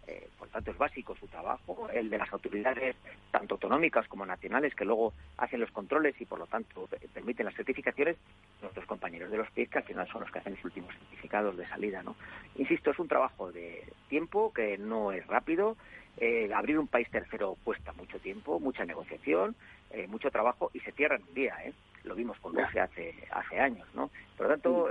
[0.08, 2.96] Eh, por tanto, es básico su trabajo, el de las autoridades,
[3.32, 7.56] tanto autonómicas como nacionales, que luego hacen los controles y, por lo tanto, permiten las
[7.56, 8.18] certificaciones,
[8.62, 11.58] nuestros compañeros de los PIC, que al final son los que hacen los últimos certificados
[11.58, 12.04] de salida.
[12.04, 12.16] ¿no?
[12.56, 15.76] Insisto, es un trabajo de tiempo que no es rápido.
[16.18, 19.56] Eh, abrir un país tercero cuesta mucho tiempo, mucha negociación,
[19.90, 21.56] eh, mucho trabajo y se cierra en un día.
[21.66, 21.74] ¿eh?
[22.04, 23.88] Lo vimos con Rusia hace, hace años.
[23.96, 24.12] ¿no?
[24.38, 24.90] Por lo tanto,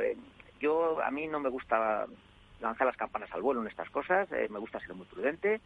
[0.60, 2.06] yo a mí no me gusta
[2.64, 5.60] lanzar las campanas al vuelo en estas cosas, eh, me gusta ser muy prudente,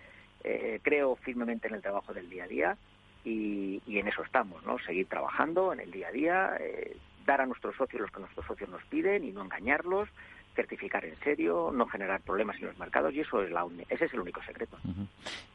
[0.44, 2.76] eh, creo firmemente en el trabajo del día a día
[3.24, 4.78] y, en eso estamos, ¿no?
[4.78, 8.46] Seguir trabajando en el día a día, eh, dar a nuestros socios los que nuestros
[8.46, 10.08] socios nos piden y no engañarlos,
[10.54, 14.14] certificar en serio, no generar problemas en los mercados y eso es la ese es
[14.14, 14.76] el único secreto.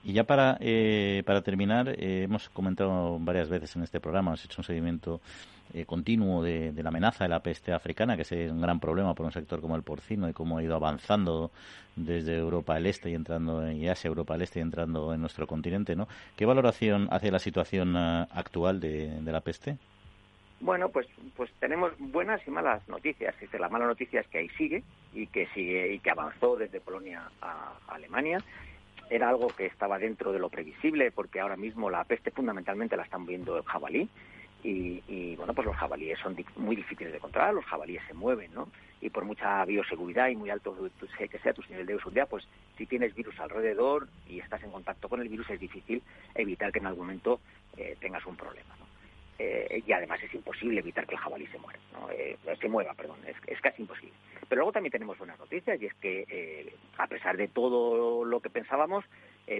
[0.03, 4.45] Y ya para eh, para terminar eh, hemos comentado varias veces en este programa, hemos
[4.45, 5.19] hecho un seguimiento
[5.73, 9.26] eh, continuo de, la amenaza de la peste africana, que es un gran problema por
[9.26, 11.52] un sector como el porcino y cómo ha ido avanzando
[11.95, 15.47] desde Europa del Este y entrando y Asia Europa del Este y entrando en nuestro
[15.47, 16.08] continente, ¿no?
[16.36, 19.78] ¿Qué valoración hace la situación actual de la peste?
[20.63, 23.36] Bueno, pues, pues tenemos buenas y malas noticias.
[23.52, 24.82] la mala noticia es que ahí sigue
[25.13, 28.38] y que sigue y que avanzó desde Polonia a, Alemania.
[29.10, 33.04] Era algo que estaba dentro de lo previsible porque ahora mismo la peste fundamentalmente la
[33.04, 34.08] están viendo el jabalí
[34.63, 38.69] y, bueno, pues los jabalíes son muy difíciles de controlar, los jabalíes se mueven, ¿no?
[39.02, 40.76] Y por mucha bioseguridad y muy alto
[41.17, 42.47] que sea tu nivel de bioseguridad, pues
[42.78, 46.02] si tienes virus alrededor y estás en contacto con el virus es difícil
[46.36, 47.41] evitar que en algún momento
[47.76, 48.84] eh, tengas un problema, ¿no?
[49.39, 52.10] Eh, y además es imposible evitar que el jabalí se muera, ¿no?
[52.12, 54.13] Eh, se mueva, perdón, es, casi imposible.
[54.47, 58.39] Pero luego también tenemos buenas noticias y es que eh, a pesar de todo lo
[58.39, 59.06] que pensábamos,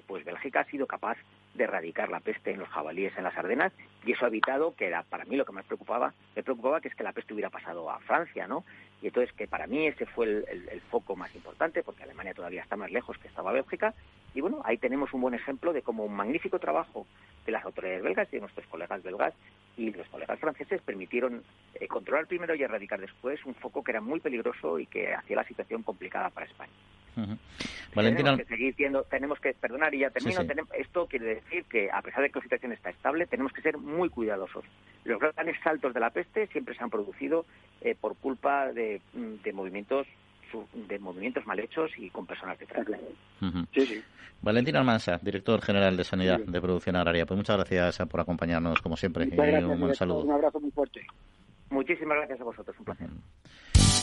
[0.08, 1.18] pues Bélgica ha sido capaz
[1.54, 3.72] de erradicar la peste en los jabalíes en las Ardenas
[4.06, 6.88] y eso ha evitado que era para mí lo que más preocupaba, me preocupaba que
[6.88, 8.64] es que la peste hubiera pasado a Francia, ¿no?
[9.02, 12.76] Y entonces que para mí ese fue el, foco más importante porque Alemania todavía está
[12.76, 13.94] más lejos que estaba Bélgica
[14.34, 17.06] y bueno, ahí tenemos un buen ejemplo de cómo un magnífico trabajo
[17.46, 19.34] de las autoridades belgas y de nuestros colegas belgas
[19.78, 21.44] y los colegas franceses permitieron
[21.76, 25.38] eh, controlar primero y erradicar después un foco que era muy peligroso y que hacía
[25.38, 26.72] la situación complicada para España.
[27.94, 28.32] Valentina...
[28.32, 30.42] Tenemos que seguir siendo, tenemos que, perdonar y ya termino,
[30.78, 33.78] esto quiere decir que a pesar de que la situación está estable, tenemos que ser
[33.78, 34.64] muy cuidadosos.
[35.04, 37.46] Los grandes saltos de la peste siempre se han producido
[37.82, 40.08] eh, por culpa de, de movimientos
[40.74, 42.86] de movimientos mal hechos y con personas detrás.
[43.74, 44.04] sí, sí.
[44.42, 47.26] Valentín Almansa, director general de Sanidad de Producción Agraria.
[47.26, 49.26] Pues muchas gracias por acompañarnos, como siempre.
[49.26, 50.22] y un buen saludo.
[50.26, 51.02] Un abrazo muy fuerte.
[51.70, 53.10] Muchísimas gracias a vosotros, un placer.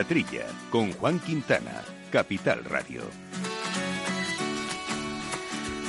[0.00, 3.02] La Trilla, con Juan Quintana, Capital Radio.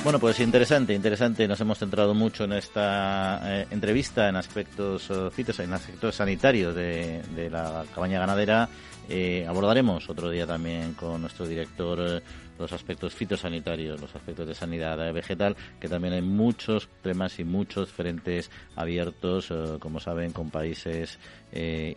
[0.04, 1.48] Bueno, pues interesante, interesante.
[1.48, 7.48] Nos hemos centrado mucho en esta eh, entrevista en aspectos uh, en aspectos sanitarios de,
[7.50, 8.68] la cabaña ganadera.
[9.08, 12.22] Eh, abordaremos otro día también con nuestro director
[12.58, 17.90] los aspectos fitosanitarios, los aspectos de sanidad vegetal, que también hay muchos temas y muchos
[17.90, 21.18] frentes abiertos, eh, como saben, con países
[21.52, 21.94] eh,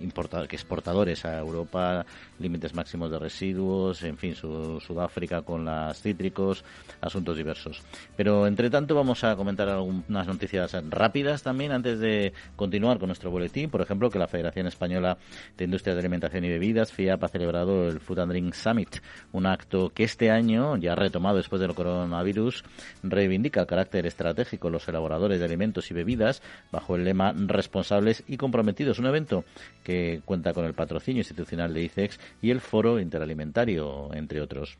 [0.50, 2.06] que exportadores a Europa,
[2.40, 6.64] límites máximos de residuos, en fin, Sudáfrica con las cítricos,
[7.02, 7.82] asuntos diversos.
[8.16, 13.32] Pero entre tanto vamos a comentar algunas noticias rápidas también antes de continuar con nuestro
[13.32, 13.70] boletín.
[13.70, 15.18] Por ejemplo, que la Federación Española
[15.58, 18.98] de Industrias de Alimentación y Bebidas, FIAP, ha celebrado el Food and Drink Summit,
[19.32, 22.64] un acto que este año ya retomado después del coronavirus,
[23.04, 29.00] reivindica carácter estratégico los elaboradores de alimentos y bebidas bajo el lema responsables y comprometidos.
[29.00, 29.46] Un evento
[29.84, 34.78] que cuenta con el patrocinio institucional de ICEX y el Foro Interalimentario, entre otros.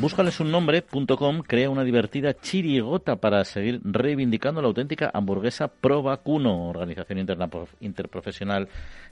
[0.00, 7.24] Búscalesunnombre.com crea una divertida chirigota para seguir reivindicando la auténtica hamburguesa Pro Vacuno, organización
[7.80, 8.68] interprofesional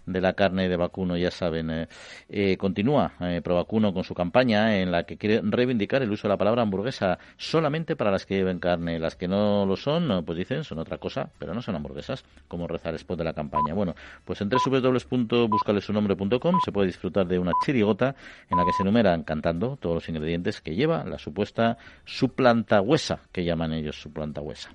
[0.07, 1.71] de la carne de vacuno, ya saben.
[1.71, 1.87] Eh,
[2.29, 6.27] eh, continúa eh, Pro Vacuno con su campaña en la que quiere reivindicar el uso
[6.27, 8.99] de la palabra hamburguesa solamente para las que lleven carne.
[8.99, 12.67] Las que no lo son, pues dicen, son otra cosa, pero no son hamburguesas, como
[12.67, 13.75] reza el spot de la campaña.
[13.75, 18.17] Bueno, pues en www.buscalesunombre.com se puede disfrutar de una chirigota
[18.51, 23.21] en la que se enumeran cantando todos los ingredientes que lleva la supuesta suplanta huesa,
[23.33, 24.71] que llaman ellos suplanta huesa.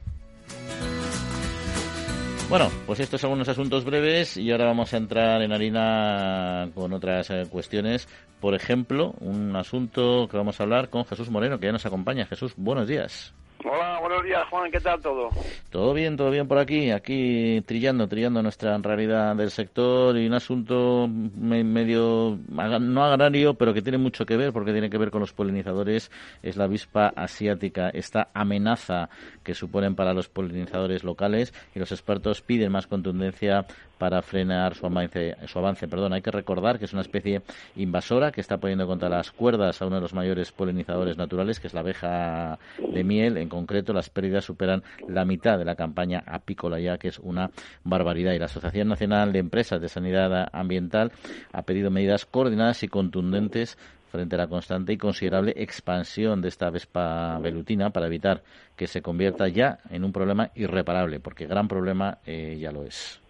[2.50, 6.94] Bueno, pues estos son unos asuntos breves y ahora vamos a entrar en harina con
[6.94, 8.08] otras eh, cuestiones.
[8.40, 12.26] Por ejemplo, un asunto que vamos a hablar con Jesús Moreno, que ya nos acompaña.
[12.26, 13.34] Jesús, buenos días.
[13.66, 14.72] Hola, buenos días, Juan.
[14.72, 15.30] ¿Qué tal todo?
[15.72, 16.92] Todo bien, todo bien por aquí.
[16.92, 23.82] Aquí trillando, trillando nuestra realidad del sector y un asunto medio, no agrario, pero que
[23.82, 26.12] tiene mucho que ver, porque tiene que ver con los polinizadores,
[26.44, 29.10] es la avispa asiática, esta amenaza
[29.44, 33.66] que suponen para los polinizadores locales y los expertos piden más contundencia
[33.98, 35.36] para frenar su avance.
[35.48, 36.14] Su avance perdón.
[36.14, 37.42] Hay que recordar que es una especie
[37.76, 41.68] invasora que está poniendo contra las cuerdas a uno de los mayores polinizadores naturales, que
[41.68, 43.38] es la abeja de miel.
[43.38, 47.50] En concreto, las pérdidas superan la mitad de la campaña apícola ya, que es una
[47.84, 48.34] barbaridad.
[48.34, 51.12] Y la Asociación Nacional de Empresas de Sanidad Ambiental
[51.52, 53.78] ha pedido medidas coordinadas y contundentes
[54.12, 58.42] frente a la constante y considerable expansión de esta vespa velutina para evitar
[58.76, 63.22] que se convierta ya en un problema irreparable, porque gran problema eh, ya lo es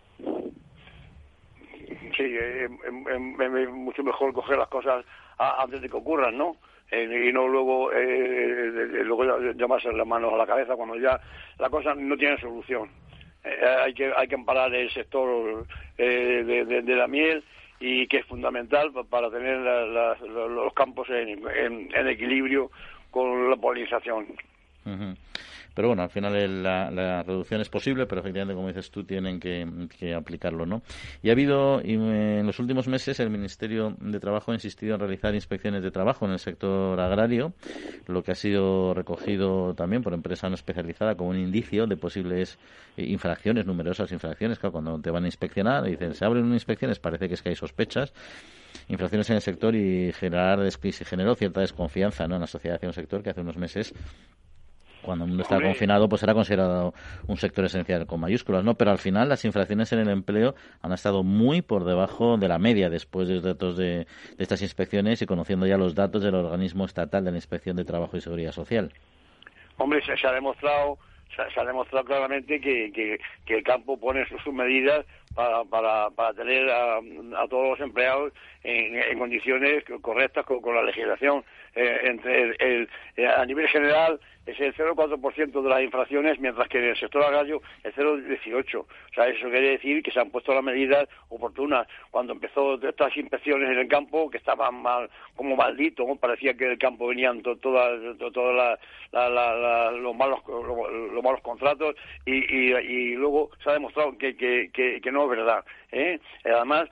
[2.18, 5.06] sí, es, mucho mejor coger las cosas
[5.38, 6.58] antes de que ocurran, ¿no?
[6.92, 11.20] Y no luego, eh, luego llamarse las manos a la cabeza cuando ya
[11.60, 12.90] la cosa no tiene solución.
[13.44, 15.66] Eh, hay que hay que amparar el sector
[15.98, 17.44] eh, de, la miel
[17.80, 22.72] y que es fundamental para tener los campos en, equilibrio
[23.12, 24.28] con la polinización.
[25.78, 30.16] Pero bueno, al final la, reducción es posible, pero efectivamente, como dices tú, tienen que,
[30.16, 30.82] aplicarlo, ¿no?
[31.22, 35.36] Y ha habido, en los últimos meses, el Ministerio de Trabajo ha insistido en realizar
[35.36, 37.54] inspecciones de trabajo en el sector agrario,
[38.08, 42.58] lo que ha sido recogido también por empresa no especializada como un indicio de posibles
[42.98, 44.58] infracciones, numerosas infracciones.
[44.58, 47.56] Claro, cuando te van a inspeccionar, dicen, se abren inspecciones, parece que es que hay
[47.56, 48.14] sospechas
[48.88, 52.36] infracciones en el sector y generar se generó cierta desconfianza ¿no?
[52.36, 53.94] en la sociedad hacia un sector que hace unos meses
[55.08, 56.94] cuando el mundo está confinado, pues era considerado
[57.28, 58.76] un sector esencial con mayúsculas, ¿no?
[58.76, 62.60] Pero al final las infracciones en el empleo han estado muy por debajo de la
[62.60, 64.06] media después de los datos de,
[64.38, 68.18] estas inspecciones y conociendo ya los datos del organismo estatal de la Inspección de Trabajo
[68.18, 68.92] y Seguridad Social.
[69.78, 70.98] Hombre, se, ha demostrado
[71.36, 76.70] se, ha demostrado claramente que, que, el campo pone sus, medidas para, para, para tener
[76.70, 77.00] a,
[77.50, 81.44] todos los empleados en, condiciones correctas con, la legislación.
[81.78, 82.90] Eh, entre el,
[83.24, 87.62] a nivel general, es el 0,4% de las infracciones, mientras que en el sector agrario
[87.84, 88.80] el 0,18%.
[88.80, 91.88] O sea, eso quiere decir que se han puesto las medidas oportunas.
[92.10, 96.80] Cuando empezó estas inspecciones en el campo, que estaban mal, como maldito, parecía que del
[96.80, 97.76] campo venían todos los,
[100.16, 105.64] malos, los, malos contratos y, luego se ha demostrado que, que, no es verdad.
[105.92, 106.20] ¿eh?
[106.44, 106.90] Además,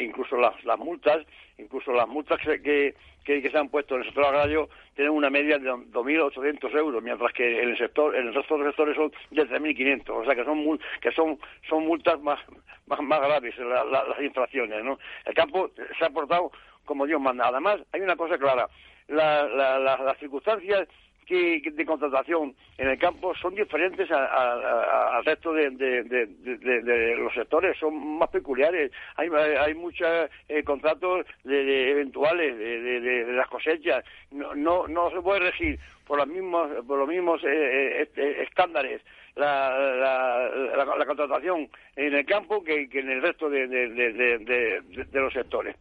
[0.00, 1.24] incluso las, las multas,
[1.58, 2.94] incluso las multas que que,
[3.26, 7.62] se han puesto en el sector agrario tienen una media de 2.800 euros, mientras que
[7.62, 10.78] en el sector, en el resto de sectores son de 3.500, o sea que son
[11.00, 12.38] que son son multas más
[12.86, 14.98] más, graves las infracciones, ¿no?
[15.24, 16.50] El campo se ha portado
[16.84, 17.48] como Dios manda.
[17.48, 18.68] Además, hay una cosa clara,
[19.08, 20.88] las circunstancias
[21.26, 28.30] que, de contratación en el campo son diferentes al resto de, los sectores, son más
[28.30, 28.92] peculiares.
[29.16, 34.04] Hay, hay muchos eh, contratos de, eventuales de, las cosechas.
[34.30, 39.02] No, no, se puede regir por los mismos, por los mismos eh, eh, este, estándares
[39.34, 45.76] la, contratación en el campo que en el resto de, los sectores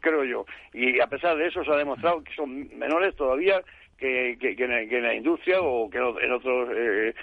[0.00, 0.46] creo yo.
[0.72, 3.62] Y a pesar de eso se ha demostrado que son menores todavía
[3.98, 7.14] que, que, en, la industria o que en otros eh,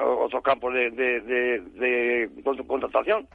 [0.00, 2.30] otros campos de, de,
[2.66, 3.28] contratación.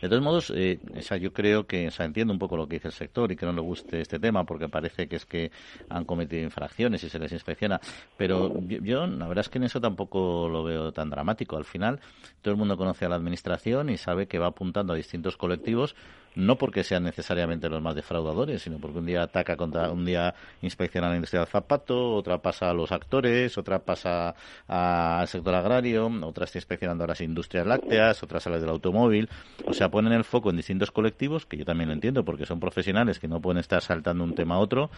[0.00, 0.78] De todos modos, eh,
[1.20, 3.46] yo creo que, o sea, entiendo un poco lo que dice el sector y que
[3.46, 5.50] no le guste este tema porque parece que es que
[5.88, 7.80] han cometido infracciones y se les inspecciona,
[8.16, 11.56] pero yo, la verdad es que en eso tampoco lo veo tan dramático.
[11.56, 12.00] Al final,
[12.42, 15.94] todo el mundo conoce a la administración y sabe que va apuntando a distintos colectivos
[16.34, 20.34] no porque sean necesariamente los más defraudadores, sino porque un día ataca contra, un día
[20.62, 24.34] inspecciona la industria del zapato, otra pasa a los actores, otra pasa
[24.66, 29.28] al sector agrario, otra está inspeccionando a las industrias lácteas, otra sale del automóvil.
[29.66, 32.60] O sea, ponen el foco en distintos colectivos, que yo también lo entiendo, porque son
[32.60, 34.90] profesionales que no pueden estar saltando un tema a otro,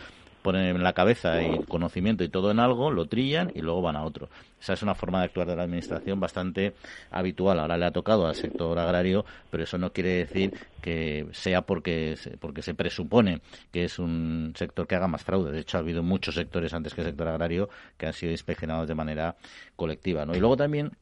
[0.43, 4.05] ponen la cabeza y conocimiento y todo en algo, lo trillan y luego van a
[4.05, 4.29] otro.
[4.61, 6.75] Esa es una forma de actuar de la Administración bastante
[7.11, 7.59] habitual.
[7.59, 12.17] Ahora le ha tocado al sector agrario, pero eso no quiere decir que sea porque,
[12.39, 13.41] porque se presupone
[13.73, 15.51] que es un sector que haga más fraude.
[15.51, 18.87] De hecho, ha habido muchos sectores antes que el sector agrario que han sido inspeccionados
[18.87, 19.35] de manera
[19.75, 20.25] colectiva.
[20.25, 20.37] ¿no?
[20.37, 20.93] Y luego también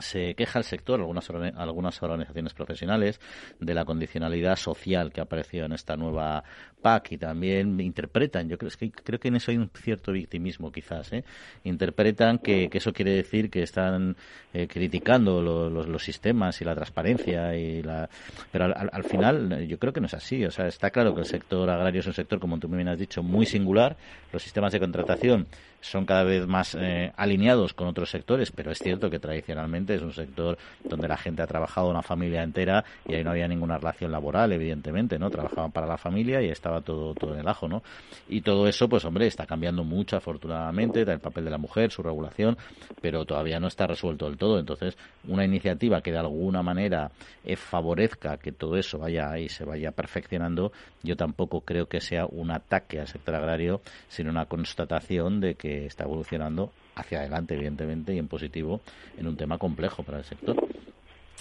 [0.00, 3.20] se queja el sector, algunas, algunas organizaciones profesionales,
[3.60, 6.42] de la condicionalidad social que ha aparecido en esta nueva
[6.80, 10.72] PAC y también interpretan, yo creo, que, creo que en eso hay un cierto victimismo
[10.72, 11.24] quizás, ¿eh?
[11.64, 14.16] interpretan que, eso quiere decir que están
[14.52, 18.08] eh, criticando los, sistemas y la transparencia, y la...
[18.50, 21.26] pero al, final yo creo que no es así, o sea, está claro que el
[21.26, 23.96] sector agrario es un sector, como tú me has dicho, muy singular,
[24.32, 25.46] los sistemas de contratación
[25.82, 30.02] son cada vez más eh, alineados con otros sectores, pero es cierto que tradicionalmente es
[30.02, 33.78] un sector donde la gente ha trabajado una familia entera y ahí no había ninguna
[33.78, 35.28] relación laboral, evidentemente, ¿no?
[35.28, 37.82] Trabajaban para la familia y estaba todo, todo en el ajo, ¿no?
[38.28, 42.02] Y todo eso, pues hombre, está cambiando mucho afortunadamente, el papel de la mujer, su
[42.02, 42.56] regulación,
[43.00, 44.60] pero todavía no está resuelto del todo.
[44.60, 47.10] Entonces, una iniciativa que de alguna manera
[47.44, 50.70] eh, favorezca que todo eso vaya y se vaya perfeccionando,
[51.02, 55.71] yo tampoco creo que sea un ataque al sector agrario, sino una constatación de que
[55.86, 58.80] está evolucionando hacia adelante, evidentemente, y en positivo
[59.16, 60.56] en un tema complejo para el sector.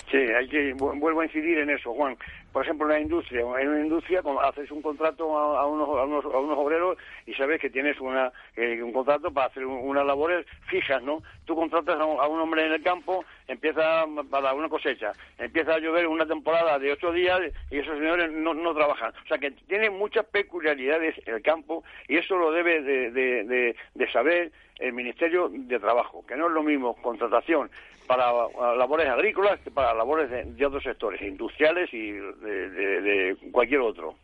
[0.09, 2.17] Sí, hay que vuelvo a incidir en eso, Juan.
[2.51, 6.25] Por ejemplo, en la industria, en una industria haces un contrato a, unos, a, unos,
[6.25, 11.01] a unos obreros y sabes que tienes una, un contrato para hacer unas labores fijas,
[11.01, 11.23] ¿no?
[11.45, 16.07] Tú contratas a un, hombre en el campo, empieza para una cosecha, empieza a llover
[16.07, 17.39] una temporada de ocho días
[17.69, 19.13] y esos señores no, no trabajan.
[19.23, 24.11] O sea que tiene muchas peculiaridades el campo y eso lo debe de, de, de
[24.11, 27.69] saber el Ministerio de Trabajo, que no es lo mismo contratación
[28.07, 28.31] para
[28.75, 34.15] labores agrícolas que para labores de, otros sectores, industriales y de, cualquier otro.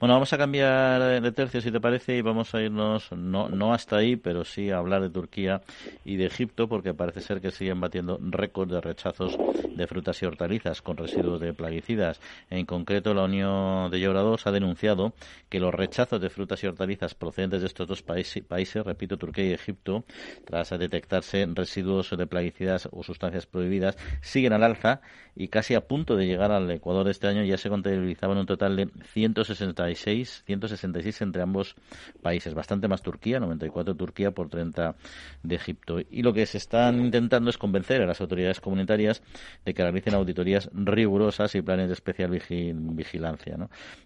[0.00, 3.72] Bueno, vamos a cambiar de tercio, si te parece, y vamos a irnos, no, no
[3.72, 5.60] hasta ahí, pero sí a hablar de Turquía
[6.04, 9.38] y de Egipto, porque parece ser que siguen batiendo récords de rechazos
[9.74, 12.20] de frutas y hortalizas con residuos de plaguicidas.
[12.50, 15.14] En concreto, la Unión de Llorados ha denunciado
[15.48, 19.52] que los rechazos de frutas y hortalizas procedentes de estos dos países, repito, Turquía y
[19.52, 20.04] Egipto,
[20.44, 25.00] tras detectarse residuos de plaguicidas o sustancias prohibidas, siguen al alza
[25.34, 28.74] y casi a punto de llegar al Ecuador este año ya se contabilizaban un total
[28.76, 31.76] de 166, 166 entre ambos
[32.22, 34.96] países, bastante más Turquía, 94 Turquía por 30
[35.44, 35.98] de Egipto.
[36.10, 39.22] Y lo que se están intentando es convencer las autoridades comunitarias
[39.64, 43.56] de que realicen auditorías rigurosas y planes de especial vigilancia.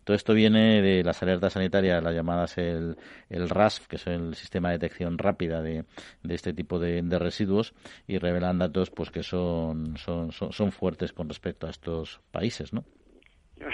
[0.05, 2.97] Todo esto viene de las alertas sanitarias, las llamadas el,
[3.31, 5.85] el RASF, que es el sistema de detección rápida de,
[6.23, 7.75] de este tipo de, de, residuos,
[8.07, 12.73] y revelan datos pues que son, son, son, son fuertes con respecto a estos países,
[12.73, 12.85] ¿no?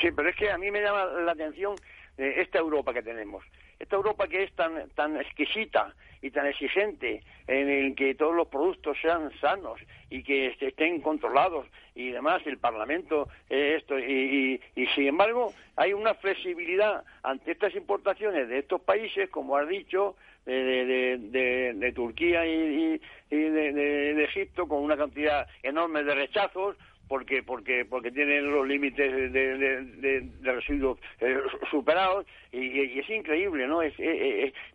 [0.00, 1.74] Sí, pero es que a mí me llama la atención
[2.18, 3.44] esta Europa que tenemos.
[3.78, 8.48] Esta Europa que es tan, tan exquisita y tan exigente en el que todos los
[8.48, 14.86] productos sean sanos y que estén controlados y demás, el Parlamento, eh, esto, y, y,
[14.88, 21.18] sin embargo hay una flexibilidad ante estas importaciones de estos países, como has dicho, de,
[21.18, 23.00] de, de, Turquía y,
[23.30, 26.76] y de, de Egipto, con una cantidad enorme de rechazos,
[27.08, 31.40] porque porque porque tienen los límites de, residuos eh,
[31.70, 33.94] superados y, es increíble no es,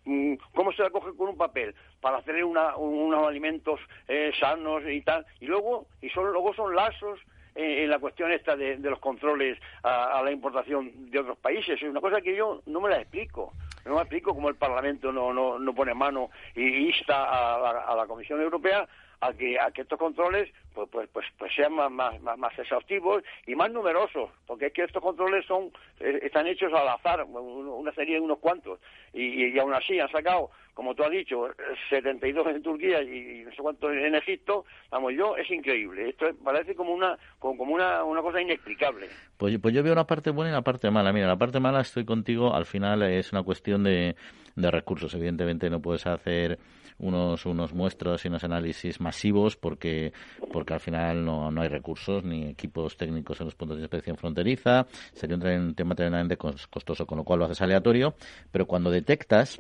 [0.05, 4.83] mm, cómo se la coge con un papel para hacer una, unos alimentos eh, sanos
[4.89, 7.19] y tal y luego y son luego son lazos
[7.55, 11.79] en la cuestión esta de, los controles a, la importación de otros países.
[11.79, 13.53] Es una cosa que yo no me la explico.
[13.85, 18.07] No me explico cómo el Parlamento no, no, no pone mano y insta a la
[18.07, 18.87] Comisión Europea
[19.23, 23.23] a que, a que estos controles pues, pues, pues, pues sean más, más, más, exhaustivos
[23.45, 27.93] y más numerosos, porque es que estos controles son eh, están hechos al azar, una
[27.93, 28.79] serie de unos cuantos,
[29.13, 31.47] y, y, aún así han sacado, como tú has dicho,
[31.89, 36.75] 72 en Turquía y no sé cuántos en Egipto, vamos, yo, es increíble, esto parece
[36.75, 39.07] como una como una, una cosa inexplicable.
[39.37, 41.81] Pues, pues yo veo una parte buena y una parte mala, mira, la parte mala
[41.81, 44.15] estoy contigo, al final es una cuestión de,
[44.55, 46.57] de recursos, evidentemente no puedes hacer
[46.99, 50.13] unos, unos muestros y unos análisis masivos porque,
[50.51, 54.17] porque al final no, no hay recursos ni equipos técnicos en los puntos de inspección
[54.17, 54.87] fronteriza.
[55.13, 58.15] Sería un tema tremendamente costoso, con lo cual lo haces aleatorio.
[58.51, 59.59] Pero cuando detectas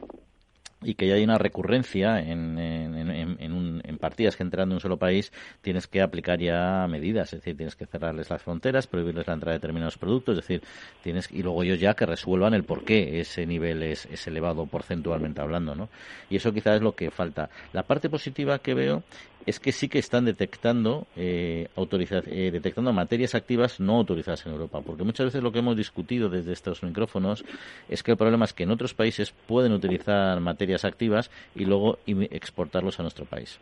[0.85, 4.97] y que ya hay una recurrencia en, en, en, partidas que entran de un solo
[4.97, 5.31] país,
[5.61, 9.53] tienes que aplicar ya medidas, es decir, tienes que cerrarles las fronteras, prohibirles la entrada
[9.53, 10.63] de determinados productos, es decir,
[11.01, 14.65] tienes y luego ellos ya que resuelvan el por qué ese nivel es, es elevado
[14.65, 15.89] porcentualmente hablando, ¿no?
[16.29, 17.49] Y eso quizás es lo que falta.
[17.71, 19.03] La parte positiva que veo
[19.45, 24.81] es que sí que están detectando eh, eh, detectando materias activas no autorizadas en Europa,
[24.81, 27.43] porque muchas veces lo que hemos discutido desde estos micrófonos
[27.89, 31.99] es que el problema es que en otros países pueden utilizar materias activas y luego
[32.05, 33.59] exportarlos a nuestro país.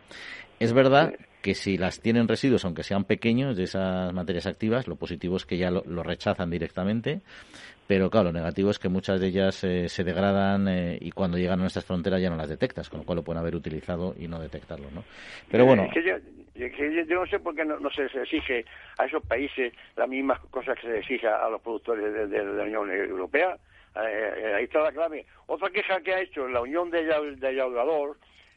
[0.60, 4.96] Es verdad que si las tienen residuos, aunque sean pequeños, de esas materias activas, lo
[4.96, 7.22] positivo es que ya lo, rechazan directamente,
[7.88, 11.38] pero claro, lo negativo es que muchas de ellas eh, se degradan eh, y cuando
[11.38, 14.16] llegan a nuestras fronteras ya no las detectas, con lo cual lo pueden haber utilizado
[14.18, 15.04] y no detectarlo, ¿no?
[15.50, 15.88] Pero bueno...
[15.96, 18.66] Yo, no sé por qué no, se, exige
[18.98, 22.92] a esos países las mismas cosas que se exige a los productores de, la Unión
[22.92, 23.58] Europea.
[23.96, 25.26] Eh, eh, ahí está la clave.
[25.48, 27.48] Otra queja que ha hecho la Unión de, de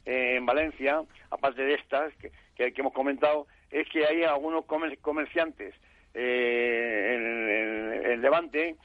[0.07, 5.75] eh, en Valencia, aparte de estas que, que, hemos comentado, es que hay algunos comerciantes
[6.15, 8.77] en, el Levante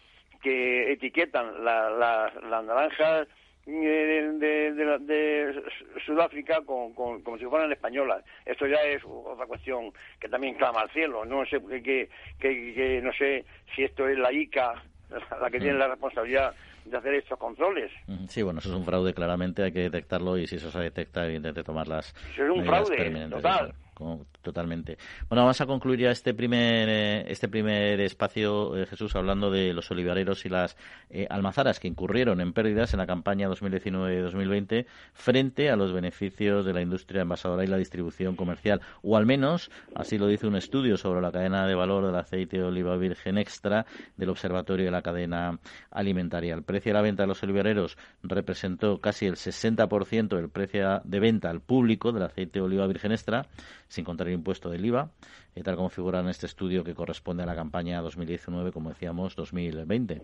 [0.41, 3.27] que etiquetan las naranjas
[3.65, 5.63] de,
[6.05, 8.23] Sudáfrica con, como si fueran españolas.
[8.45, 11.25] Esto ya es otra cuestión que también clama al cielo.
[11.25, 12.09] No sé que,
[12.39, 13.45] que, no sé
[13.75, 14.81] si esto es la ICA
[15.41, 16.53] la que tiene la responsabilidad
[16.85, 17.91] de hacer estos controles.
[18.27, 21.25] Sí, bueno, eso es un fraude, claramente hay que detectarlo y si eso se detecta,
[21.25, 22.13] evidentemente tomar las.
[22.33, 23.73] Eso es un fraude, total
[24.41, 24.97] totalmente.
[25.27, 29.73] Bueno, vamos a concluir ya este primer, eh, este primer espacio, eh, Jesús, hablando de
[29.73, 30.77] los olivareros y las
[31.09, 36.73] eh, almazaras que incurrieron en pérdidas en la campaña 2019-2020 frente a los beneficios de
[36.73, 38.81] la industria envasadora y la distribución comercial.
[39.01, 42.57] O al menos, así lo dice un estudio sobre la cadena de valor del aceite
[42.57, 43.85] de oliva virgen extra
[44.15, 45.59] del Observatorio de la Cadena
[45.91, 46.53] Alimentaria.
[46.53, 51.19] El precio de la venta de los olivareros representó casi el 60% del precio de
[51.19, 53.47] venta al público del aceite de oliva virgen extra
[53.89, 55.11] sin contar el impuesto del IVA,
[55.55, 59.35] eh, tal como figura en este estudio que corresponde a la campaña 2019, como decíamos,
[59.35, 60.21] 2020.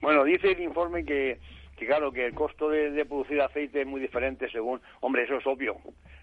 [0.00, 1.38] Bueno, dice el informe que,
[1.76, 5.76] claro, que el costo de, producir aceite es muy diferente según, hombre, eso es obvio.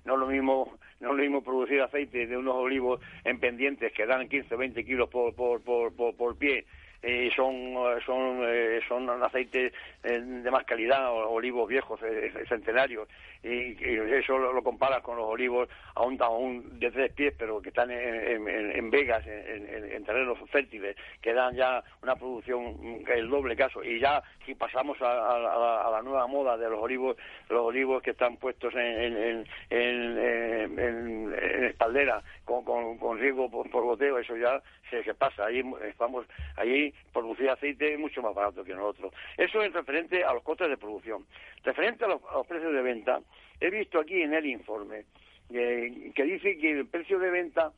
[0.06, 3.92] No es lo mismo, no es lo mismo producir aceite de unos olivos en pendientes
[3.94, 6.66] que dan 15 o 20 kilos por, por, por, por pie
[7.02, 7.74] eh, son
[8.06, 9.74] son eh, son aceites
[10.04, 13.08] eh, de más calidad, olivos viejos, eh, centenarios,
[13.44, 13.76] y,
[14.16, 18.48] eso lo, comparas con los olivos aún, aún de tres pies, pero que están en,
[18.48, 23.84] en, vegas, en, terrenos fértiles, que dan ya una producción es el doble caso.
[23.84, 27.18] Y ya si pasamos a, la, nueva moda de los olivos,
[27.50, 31.36] los olivos que están puestos en, en,
[31.66, 32.64] espaldera con,
[32.98, 35.46] con, riesgo por, por, goteo, eso ya se, se pasa.
[35.46, 36.26] Ahí estamos,
[36.56, 39.14] ahí producir aceite es mucho más barato que nosotros.
[39.38, 41.26] Eso es referente a los costes de producción.
[41.64, 43.22] Referente a los, precios de venta,
[43.60, 45.06] he visto aquí en el informe
[45.50, 47.72] eh, que dice que el precio de venta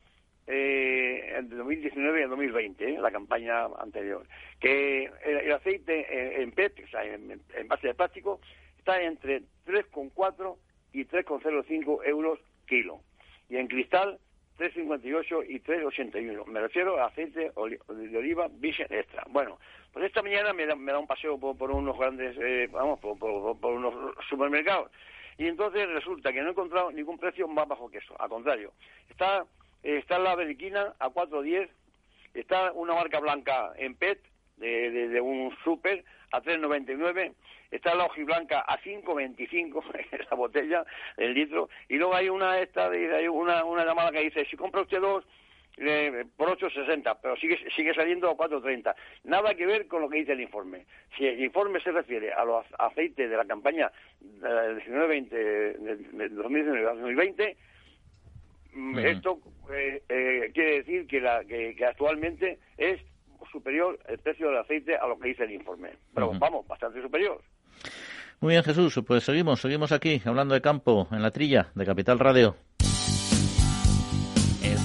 [0.47, 4.25] eh, de 2019 y 2020, eh, la campaña anterior,
[4.59, 8.41] que el, aceite en PET, o sea, en, en, base de plástico,
[8.77, 10.57] está entre 3,4
[10.93, 13.01] y 3,05 euros kilo.
[13.49, 14.19] Y en cristal
[14.59, 16.45] 3,58 y 3,81.
[16.47, 19.23] Me refiero a aceite de oliva virgen extra.
[19.29, 19.57] Bueno,
[19.93, 23.15] pues esta mañana me da, me da un paseo por, unos grandes, eh, vamos, por,
[23.71, 24.91] unos supermercados.
[25.37, 28.13] Y entonces resulta que no he encontrado ningún precio más bajo que eso.
[28.19, 28.73] Al contrario,
[29.09, 29.45] está,
[29.81, 31.69] está la beriquina a 4,10,
[32.33, 34.19] está una marca blanca en PET
[34.59, 37.33] de, de un super a 3,99
[37.71, 40.85] está la hojiblanca a 5.25 la botella,
[41.17, 44.81] el litro, y luego hay una esta hay una, una llamada que dice, si compra
[44.81, 45.25] usted dos,
[45.81, 48.93] eh, por 8.60, pero sigue, sigue saliendo a 4.30.
[49.23, 50.85] Nada que ver con lo que dice el informe.
[51.17, 53.89] Si el informe se refiere a los aceites de la campaña
[54.19, 57.55] del 2019-2020,
[58.73, 59.39] mm, esto
[59.71, 62.99] eh, eh, quiere decir que, la, que, actualmente es
[63.51, 65.91] superior el precio del aceite a lo que dice el informe.
[66.13, 67.41] Pero vamos, bastante superior.
[68.41, 72.19] Muy bien, Jesús, pues seguimos, seguimos aquí hablando de campo en la trilla de Capital
[72.19, 72.55] Radio.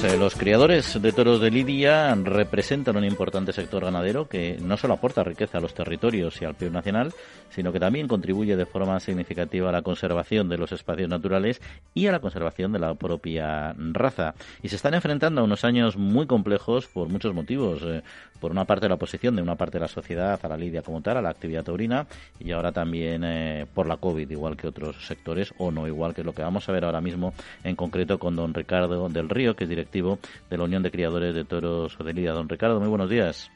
[0.00, 4.78] Pues eh, los criadores de toros de Lidia representan un importante sector ganadero que no
[4.78, 7.12] solo aporta riqueza a los territorios y al PIB nacional,
[7.50, 11.60] sino que también contribuye de forma significativa a la conservación de los espacios naturales
[11.92, 14.34] y a la conservación de la propia raza.
[14.62, 17.82] Y se están enfrentando a unos años muy complejos por muchos motivos.
[17.82, 18.02] Eh,
[18.40, 21.02] por una parte la oposición de una parte de la sociedad a la lidia como
[21.02, 22.06] tal, a la actividad taurina,
[22.38, 26.24] y ahora también eh, por la COVID, igual que otros sectores, o no igual que
[26.24, 29.64] lo que vamos a ver ahora mismo en concreto con don Ricardo del Río, que
[29.64, 30.18] es directivo
[30.48, 32.32] de la Unión de Criadores de Toros de Lidia.
[32.32, 33.50] Don Ricardo, muy buenos días.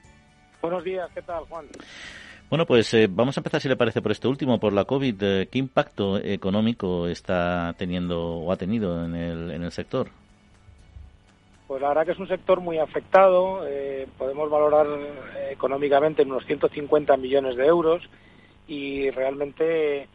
[0.61, 1.67] Buenos días, ¿qué tal, Juan?
[2.51, 5.23] Bueno, pues eh, vamos a empezar, si le parece, por este último, por la COVID.
[5.23, 10.09] Eh, ¿Qué impacto económico está teniendo o ha tenido en el, en el sector?
[11.67, 13.67] Pues la verdad que es un sector muy afectado.
[13.67, 14.87] Eh, podemos valorar
[15.51, 18.03] económicamente en unos 150 millones de euros
[18.69, 20.09] y realmente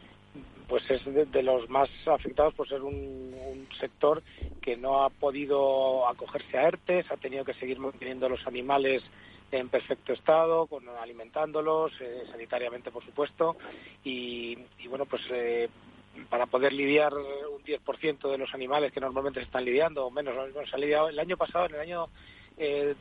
[0.70, 4.22] pues es de, los más afectados por ser un, sector
[4.62, 9.02] que no ha podido acogerse a ERTES, ha tenido que seguir manteniendo los animales
[9.50, 10.68] en perfecto estado,
[11.00, 13.56] alimentándolos, eh, sanitariamente por supuesto,
[14.04, 14.56] y,
[14.88, 15.68] bueno, pues eh,
[16.28, 20.34] para poder lidiar un 10% de los animales que normalmente se están lidiando, o menos,
[20.68, 22.08] se ha lidiado, el año pasado, en el año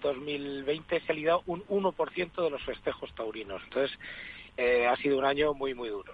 [0.02, 3.62] 2020, eh, se ha lidiado un 1% de los festejos taurinos.
[3.66, 3.96] Entonces,
[4.90, 6.14] ha sido un año muy, muy duro.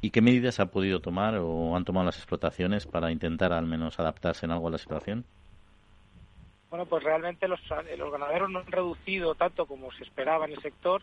[0.00, 3.98] ¿Y qué medidas ha podido tomar o han tomado las explotaciones para intentar al menos
[3.98, 5.24] adaptarse en algo a la situación?
[6.70, 7.60] Bueno, pues realmente los,
[7.96, 11.02] los ganaderos no han reducido tanto como se esperaba en el sector,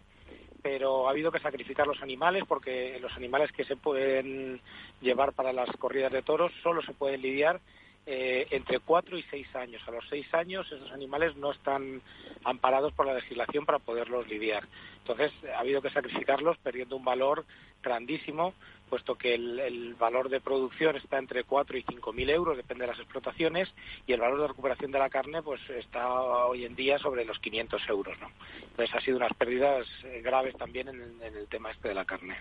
[0.61, 4.61] pero ha habido que sacrificar los animales porque los animales que se pueden
[5.01, 7.59] llevar para las corridas de toros solo se pueden lidiar
[8.05, 9.81] eh, entre cuatro y seis años.
[9.87, 12.01] A los seis años esos animales no están
[12.43, 14.67] amparados por la legislación para poderlos lidiar.
[14.99, 17.45] Entonces ha habido que sacrificarlos perdiendo un valor
[17.83, 18.53] grandísimo,
[18.89, 22.91] puesto que el, valor de producción está entre cuatro y cinco mil euros, depende de
[22.91, 23.69] las explotaciones,
[24.07, 27.39] y el valor de recuperación de la carne pues está hoy en día sobre los
[27.39, 28.17] 500 euros.
[28.19, 28.29] ¿no?
[28.61, 32.37] Entonces ha sido unas pérdidas eh, graves también en, el tema este de la carne.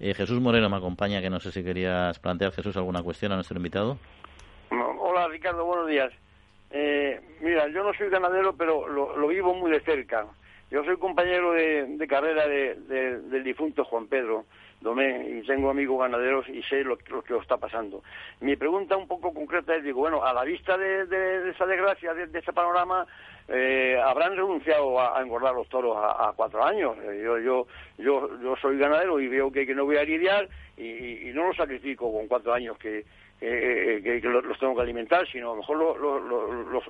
[0.00, 3.36] Eh, Jesús Moreno me acompaña, que no sé si querías plantear, Jesús, alguna cuestión a
[3.36, 3.98] nuestro invitado.
[4.70, 6.12] Hola Ricardo, buenos días.
[6.70, 10.26] Eh, mira, yo no soy ganadero, pero lo, vivo muy de cerca.
[10.70, 14.44] Yo soy compañero de, carrera del difunto Juan Pedro
[14.80, 18.02] Domé y tengo amigos ganaderos y sé lo, que lo está pasando.
[18.40, 22.38] Mi pregunta un poco concreta es, digo, bueno, a la vista de, esa desgracia, de,
[22.38, 23.04] ese panorama,
[23.48, 26.96] eh, habrán renunciado a, engordar los toros a, cuatro años.
[27.02, 27.66] Eh, yo, yo,
[27.98, 31.54] yo, yo soy ganadero y veo que, no voy a lidiar y, y no lo
[31.54, 33.04] sacrifico con cuatro años que,
[33.40, 35.76] eh, que, los tengo que alimentar, sino a lo mejor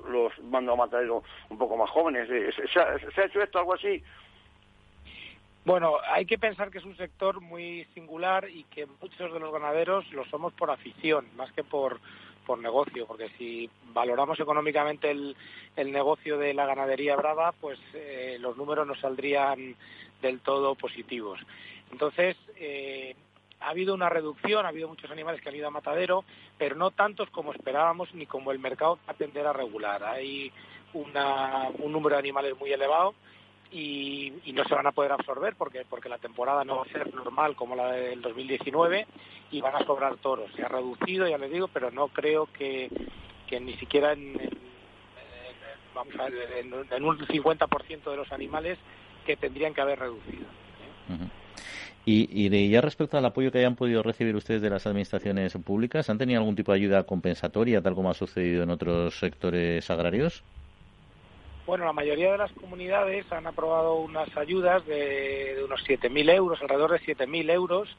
[0.09, 2.27] los, mando a matar un poco más jóvenes.
[2.29, 4.03] Eh, ¿Se, ha, hecho esto algo así?
[5.65, 9.53] Bueno, hay que pensar que es un sector muy singular y que muchos de los
[9.53, 11.99] ganaderos lo somos por afición, más que por,
[12.45, 15.35] por negocio, porque si valoramos económicamente el,
[15.75, 19.75] el negocio de la ganadería brava, pues eh, los números no saldrían
[20.21, 21.39] del todo positivos.
[21.91, 23.15] Entonces, eh,
[23.59, 26.23] ha habido una reducción, ha habido muchos animales que han ido a matadero,
[26.57, 30.03] pero no tantos como esperábamos ni como el mercado va a tender a regular.
[30.03, 30.51] Hay
[30.93, 33.13] un número de animales muy elevado
[33.71, 37.13] y, no se van a poder absorber porque, porque la temporada no va a ser
[37.13, 39.05] normal como la del 2019
[39.51, 40.51] y van a sobrar toros.
[40.55, 42.89] Se ha reducido, ya les digo, pero no creo que,
[43.59, 44.39] ni siquiera en,
[46.55, 48.77] en, un 50% de los animales
[49.25, 50.47] que tendrían que haber reducido.
[52.05, 56.09] Y, y ya respecto al apoyo que hayan podido recibir ustedes de las administraciones públicas,
[56.09, 60.43] ¿han tenido algún tipo de ayuda compensatoria, tal como ha sucedido en otros sectores agrarios?
[61.67, 66.59] Bueno, la mayoría de las comunidades han aprobado unas ayudas de, de unos 7.000 euros,
[66.61, 67.89] alrededor de 7.000 euros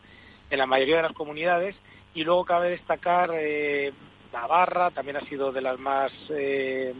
[0.51, 1.77] en la mayoría de las comunidades.
[2.13, 3.93] Y luego cabe destacar eh,
[4.33, 6.93] Navarra, también ha sido de las más eh,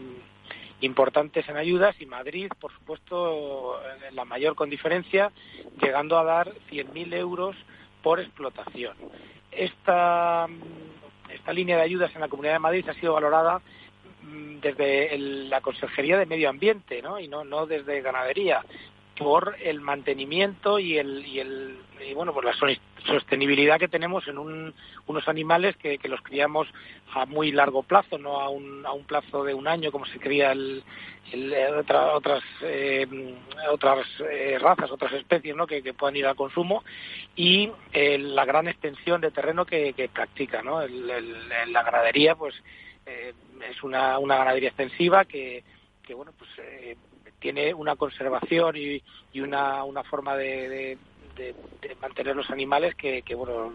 [0.81, 3.79] importantes en ayudas y Madrid, por supuesto,
[4.13, 5.31] la mayor con diferencia,
[5.81, 7.55] llegando a dar 100.000 euros
[8.01, 8.95] por explotación.
[9.51, 10.47] Esta,
[11.29, 13.61] esta línea de ayudas en la Comunidad de Madrid ha sido valorada
[14.23, 17.19] mm, desde la Consejería de Medio Ambiente ¿no?
[17.19, 18.63] y no desde Ganadería
[19.23, 24.37] por el mantenimiento y el, y el y bueno pues la sostenibilidad que tenemos en
[24.37, 26.67] unos animales que, los criamos
[27.13, 30.19] a muy largo plazo no a un, a un plazo de un año como se
[30.19, 30.83] cría el,
[32.13, 33.07] otras eh,
[33.69, 35.67] otras eh, razas otras especies ¿no?
[35.67, 36.83] que, puedan ir al consumo
[37.35, 40.81] y eh, la gran extensión de terreno que, practica ¿no?
[40.87, 42.55] la ganadería pues
[43.05, 45.63] es una, una ganadería extensiva que,
[46.03, 46.49] que bueno pues
[47.41, 49.01] tiene una conservación y,
[49.41, 50.97] una, una forma de,
[51.99, 53.73] mantener los animales que, bueno,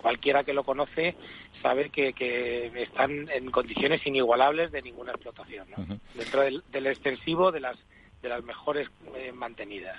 [0.00, 1.16] cualquiera que lo conoce
[1.62, 5.66] sabe que, están en condiciones inigualables de ninguna explotación.
[6.14, 7.76] Dentro del, extensivo de las
[8.22, 9.96] de las mejores eh, mantenidas.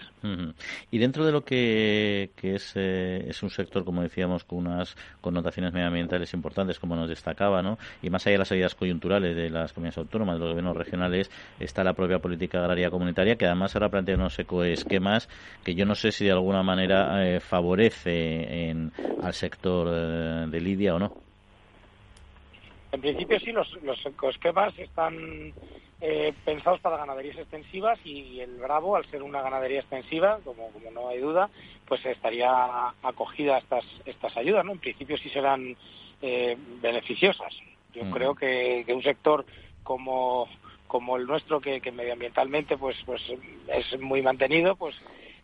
[0.91, 5.73] Y dentro de lo que, es, eh, es un sector, como decíamos, con unas connotaciones
[5.73, 7.77] medioambientales importantes, como nos destacaba, ¿no?
[8.01, 11.31] y más allá de las ayudas coyunturales de las comunidades autónomas, de los gobiernos regionales,
[11.59, 15.29] está la propia política agraria comunitaria, que además ahora plantea unos ecoesquemas
[15.63, 18.91] que yo no sé si de alguna manera eh, favorece en,
[19.21, 21.26] al sector de Lidia o no.
[22.97, 25.53] En principio sí, los, los ecoesquemas están
[26.01, 30.89] eh, pensados para ganaderías extensivas y el Bravo, al ser una ganadería extensiva, como, como
[30.89, 31.47] no hay duda,
[31.87, 32.49] pues estaría
[33.03, 34.71] acogida a estas, estas ayudas, ¿no?
[34.71, 35.77] En principio sí serán
[36.23, 37.55] eh, beneficiosas.
[37.93, 38.11] Yo mm.
[38.11, 39.45] creo que, un sector
[39.83, 40.47] como,
[40.87, 43.21] como el nuestro, que, medioambientalmente pues, pues
[43.67, 44.95] es muy mantenido, pues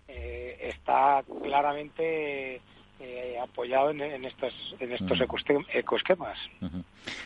[0.08, 2.62] eh, está claramente
[3.41, 5.20] apoyado en, estos, en estos
[5.74, 6.38] ecoesquemas.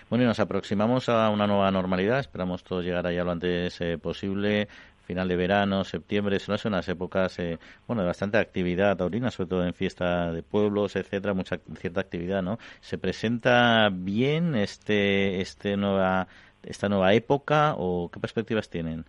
[0.09, 2.19] Bueno, y nos aproximamos a una nueva normalidad.
[2.19, 4.67] Esperamos todos llegar allá lo antes posible
[5.07, 7.57] final de verano, septiembre, son unas épocas eh,
[7.87, 12.43] bueno, de bastante actividad taurina, sobre todo en fiesta de pueblos, etcétera, mucha cierta actividad,
[12.43, 12.59] ¿no?
[12.81, 16.27] ¿Se presenta bien este este nueva
[16.61, 19.05] esta nueva época o qué perspectivas tienen?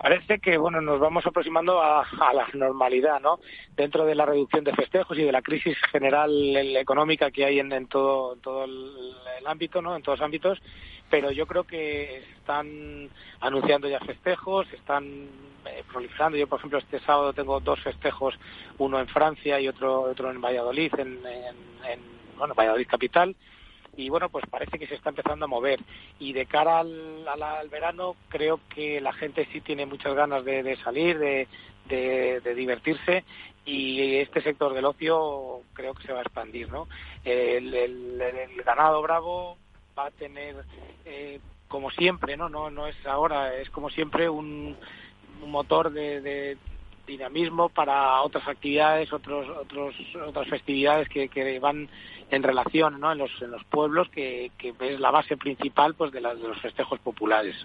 [0.00, 3.38] Parece que bueno nos vamos aproximando a, la normalidad, ¿no?
[3.76, 6.32] Dentro de la reducción de festejos y de la crisis general
[6.76, 9.94] económica que hay en, todo, todo el, ámbito, ¿no?
[9.94, 10.58] En todos los ámbitos,
[11.10, 15.28] pero yo creo que están anunciando ya festejos, están
[15.66, 16.38] eh, proliferando.
[16.38, 18.38] Yo, por ejemplo, este sábado tengo dos festejos,
[18.78, 22.00] uno en Francia y otro otro en Valladolid, en, en
[22.38, 23.36] bueno, Valladolid capital
[24.00, 25.80] y bueno, pues parece que se está empezando a mover.
[26.18, 30.76] Y de cara al, al, verano, creo que la gente sí tiene muchas ganas de,
[30.82, 31.46] salir, de,
[31.86, 33.24] de, divertirse
[33.64, 36.88] y este sector del ocio creo que se va a expandir, ¿no?
[37.24, 39.58] El, el, ganado bravo
[39.98, 40.56] va a tener,
[41.04, 42.48] eh, como siempre, ¿no?
[42.48, 42.70] ¿no?
[42.70, 44.76] No es ahora, es como siempre un,
[45.42, 46.56] un motor de,
[47.10, 49.94] dinamismo para otras actividades, otros, otros,
[50.26, 51.88] otras festividades que, que van
[52.30, 53.12] en relación ¿no?
[53.12, 56.60] en, los, en los pueblos, que, que es la base principal pues de, de los
[56.60, 57.56] festejos populares.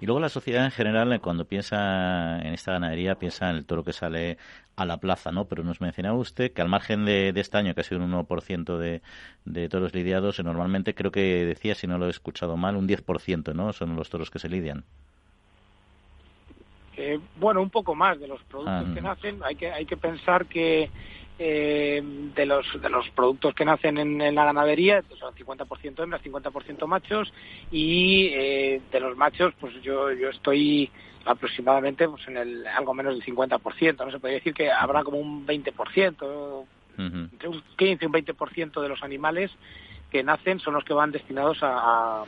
[0.00, 3.64] Y luego la sociedad en general, eh, cuando piensa en esta ganadería, piensa en el
[3.64, 4.38] toro que sale
[4.76, 5.44] a la plaza, ¿no?
[5.44, 8.76] Pero nos mencionaba usted que al margen de, este año, que ha sido un 1%
[8.76, 9.02] de,
[9.44, 12.88] de toros lidiados, eh, normalmente creo que decía, si no lo he escuchado mal, un
[12.88, 13.72] 10%, ¿no?
[13.72, 14.84] Son los toros que se lidian.
[17.02, 18.94] Eh, bueno, un poco más de los productos ah.
[18.94, 19.40] que nacen.
[19.42, 20.90] Hay que, hay que pensar que
[21.38, 22.02] eh,
[22.34, 27.32] de los de los productos que nacen en, la ganadería son 50% hembras 50% machos.
[27.72, 30.90] Y eh, de los machos pues yo yo estoy
[31.24, 35.18] aproximadamente pues en el algo menos del 50% no se puede decir que habrá como
[35.18, 36.64] un 20%
[36.98, 39.50] entre un 15 y un 20% de los animales
[40.10, 42.24] que nacen son los que van destinados a, a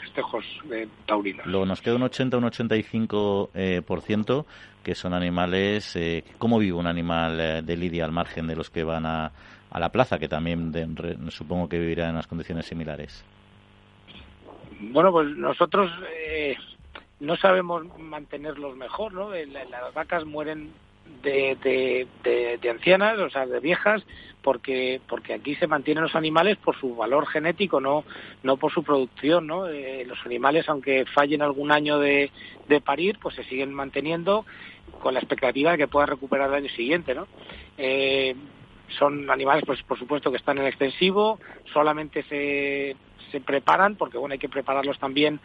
[0.00, 1.46] festejos de taurinos.
[1.46, 4.46] Luego nos queda un 80 un 85 eh, por ciento
[4.82, 5.96] que son animales.
[5.96, 9.32] Eh, ¿Cómo vive un animal eh, de lidia al margen de los que van a,
[9.70, 10.72] a la plaza, que también
[11.30, 13.24] supongo que vivirá en las condiciones similares?
[14.80, 16.56] Bueno, pues nosotros eh,
[17.20, 19.30] no sabemos mantenerlos mejor, ¿no?
[19.30, 20.70] Las vacas mueren
[21.22, 22.06] de,
[22.60, 24.02] de, ancianas, o sea, de viejas,
[24.42, 28.04] porque porque aquí se mantienen los animales por su valor genético, no
[28.42, 29.66] no por su producción, ¿no?
[29.66, 32.30] Eh, los animales, aunque fallen algún año de,
[32.68, 34.46] de parir, pues se siguen manteniendo
[35.00, 37.26] con la expectativa de que pueda recuperar el año siguiente, ¿no?
[37.76, 38.36] Eh,
[38.98, 41.40] son animales, pues por supuesto que están en extensivo,
[41.72, 42.96] solamente se,
[43.32, 45.40] se preparan, porque bueno, hay que prepararlos también,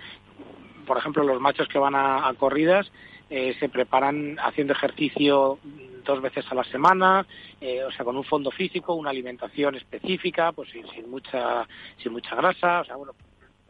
[0.85, 2.91] por ejemplo, los machos que van a corridas,
[3.31, 5.57] eh, se preparan haciendo ejercicio
[6.03, 7.25] dos veces a la semana,
[7.61, 11.65] eh, o sea, con un fondo físico, una alimentación específica, pues sin, sin mucha
[11.97, 13.13] sin mucha grasa, o sea, bueno,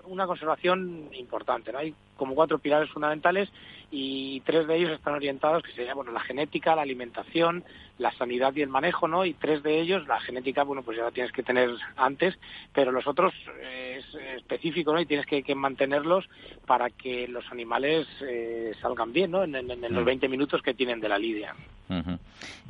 [0.06, 1.72] una conservación importante.
[1.72, 1.78] ¿no?
[1.78, 3.50] Hay como cuatro pilares fundamentales
[3.90, 7.64] y tres de ellos están orientados, que serían bueno, la genética, la alimentación,
[7.98, 9.26] la sanidad y el manejo, ¿no?
[9.26, 12.38] Y tres de ellos, la genética, bueno, pues ya la tienes que tener antes,
[12.74, 15.02] pero los otros eh, es específico, ¿no?
[15.02, 16.30] Y tienes que, mantenerlos
[16.68, 19.44] para que los animales eh, salgan bien, ¿no?
[19.44, 19.54] En,
[19.96, 20.32] los 20 mm.
[20.32, 21.56] minutos que tienen de la lidia.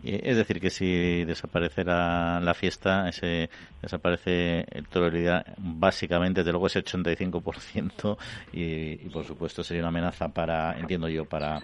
[0.04, 6.52] Es decir, que si desapareciera la fiesta, ese desaparece el toro de lidia, básicamente, desde
[6.52, 8.18] luego ese 85%
[8.54, 11.62] y, y por supuesto sería una amenaza para, entiendo yo, para,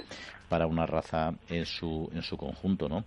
[0.49, 3.03] para una raza en su, en su conjunto, ¿no?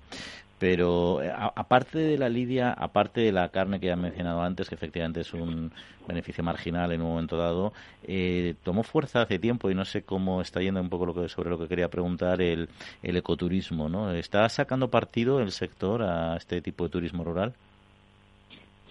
[0.59, 4.69] Pero eh, aparte de la lidia, aparte de la carne que ya he mencionado antes,
[4.69, 5.73] que efectivamente es un
[6.07, 10.43] beneficio marginal en un momento dado, eh, tomó fuerza hace tiempo y no sé cómo
[10.43, 12.69] está yendo un poco lo que, sobre lo que quería preguntar el,
[13.03, 14.13] el ecoturismo, ¿no?
[14.13, 17.55] ¿Está sacando partido el sector a este tipo de turismo rural?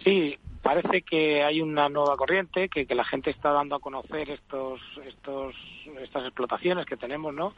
[0.04, 4.30] Sí, parece que hay una nueva corriente, que, que la gente está dando a conocer
[4.30, 5.56] estos, estos,
[6.02, 7.54] estas explotaciones que tenemos, ¿no?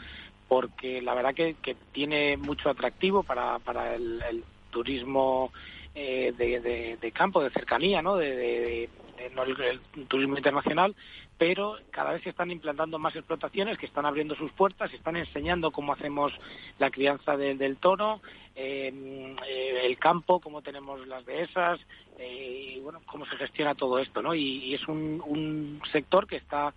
[0.48, 1.56] Porque la verdad que,
[1.92, 5.52] tiene mucho atractivo para, para el, turismo
[5.94, 8.16] eh, de, de, campo, de cercanía, ¿no?
[8.16, 8.89] De,
[9.36, 10.96] no el, turismo internacional,
[11.38, 15.72] pero cada vez se están implantando más explotaciones que están abriendo sus puertas, están enseñando
[15.72, 16.34] cómo hacemos
[16.80, 18.22] la crianza del toro,
[18.56, 19.36] eh,
[19.84, 21.80] el campo, cómo tenemos las dehesas,
[22.18, 24.36] eh, y bueno, cómo se gestiona todo esto, ¿no?
[24.36, 26.74] Y, es un, un, sector que está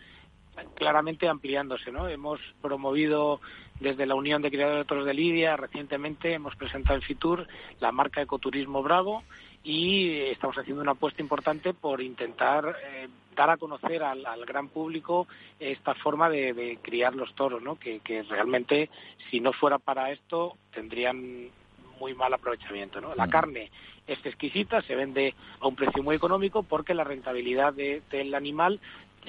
[0.75, 2.09] claramente ampliándose, ¿no?
[2.09, 3.41] Hemos promovido
[3.81, 7.47] desde la Unión de Criadores de Toros de Lidia, recientemente hemos presentado en Fitur
[7.81, 9.25] la marca Ecoturismo Bravo
[9.65, 15.27] y estamos haciendo una apuesta importante por intentar eh, dar a conocer al, gran público
[15.59, 17.77] esta forma de, criar los toros, ¿no?
[17.77, 18.91] Que, realmente,
[19.31, 21.51] si no fuera para esto, tendrían
[21.99, 23.01] muy mal aprovechamiento.
[23.01, 23.15] ¿no?
[23.15, 23.71] La carne
[24.07, 28.81] es exquisita, se vende a un precio muy económico porque la rentabilidad del animal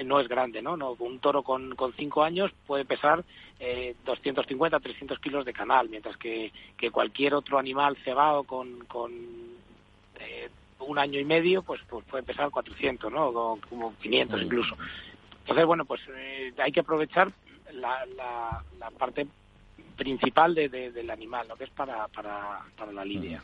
[0.03, 0.75] no es grande, ¿no?
[0.75, 3.23] no un toro con, con cinco años puede pesar
[3.59, 9.11] eh, 250, 300 kilos de canal, mientras que, que cualquier otro animal cebado con, con
[10.19, 13.59] eh, un año y medio, pues, pues puede pesar 400, ¿no?
[13.69, 14.75] como 500 incluso.
[15.39, 17.31] Entonces, bueno, pues eh, hay que aprovechar
[17.71, 19.27] la, la, la parte
[19.95, 23.41] principal de, del animal, lo que es para, para, para la lidia.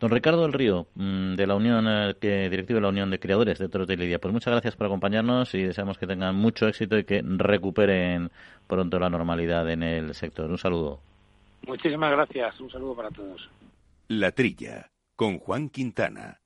[0.00, 3.18] Don Ricardo del Río, mm, de la Unión, eh, que, directivo de la Unión de
[3.18, 6.68] Creadores de Toros de Lidia, pues muchas gracias por acompañarnos y deseamos que tengan mucho
[6.68, 8.30] éxito y que recuperen
[8.68, 10.48] pronto la normalidad en el sector.
[10.50, 11.00] Un saludo.
[11.66, 12.60] Muchísimas gracias.
[12.60, 13.48] Un saludo para todos.
[14.06, 16.40] La Trilla, con Juan Quintana.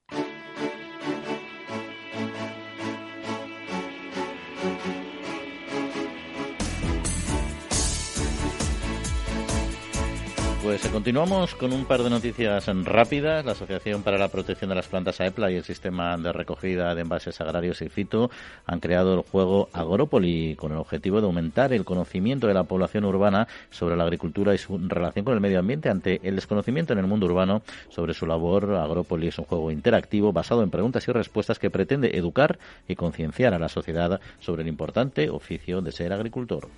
[10.63, 13.45] Pues eh, continuamos con un par de noticias rápidas.
[13.45, 17.01] La Asociación para la Protección de las Plantas AEPLA y el Sistema de Recogida de
[17.01, 18.31] Envases Agrarios IFITO
[18.65, 23.05] han creado el juego Agropoly con el objetivo de aumentar el conocimiento de la población
[23.05, 27.01] urbana sobre la agricultura y su relación con el medio ambiente ante el desconocimiento en
[27.01, 28.73] el mundo urbano sobre su labor.
[28.73, 33.53] Agropoly es un juego interactivo basado en preguntas y respuestas que pretende educar y concienciar
[33.53, 36.69] a la sociedad sobre el importante oficio de ser agricultor.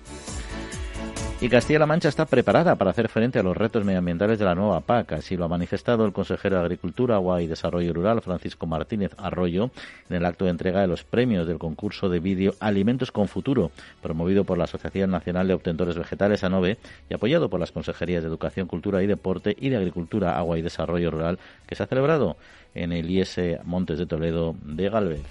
[1.41, 4.79] Y Castilla-La Mancha está preparada para hacer frente a los retos medioambientales de la nueva
[4.79, 5.11] PAC.
[5.11, 9.69] Así lo ha manifestado el consejero de Agricultura, Agua y Desarrollo Rural, Francisco Martínez Arroyo,
[10.09, 13.71] en el acto de entrega de los premios del concurso de vídeo Alimentos con Futuro,
[14.01, 16.77] promovido por la Asociación Nacional de Obtentores Vegetales, ANOVE,
[17.09, 20.61] y apoyado por las Consejerías de Educación, Cultura y Deporte y de Agricultura, Agua y
[20.61, 22.37] Desarrollo Rural, que se ha celebrado
[22.73, 25.21] en el IS Montes de Toledo de Galvez.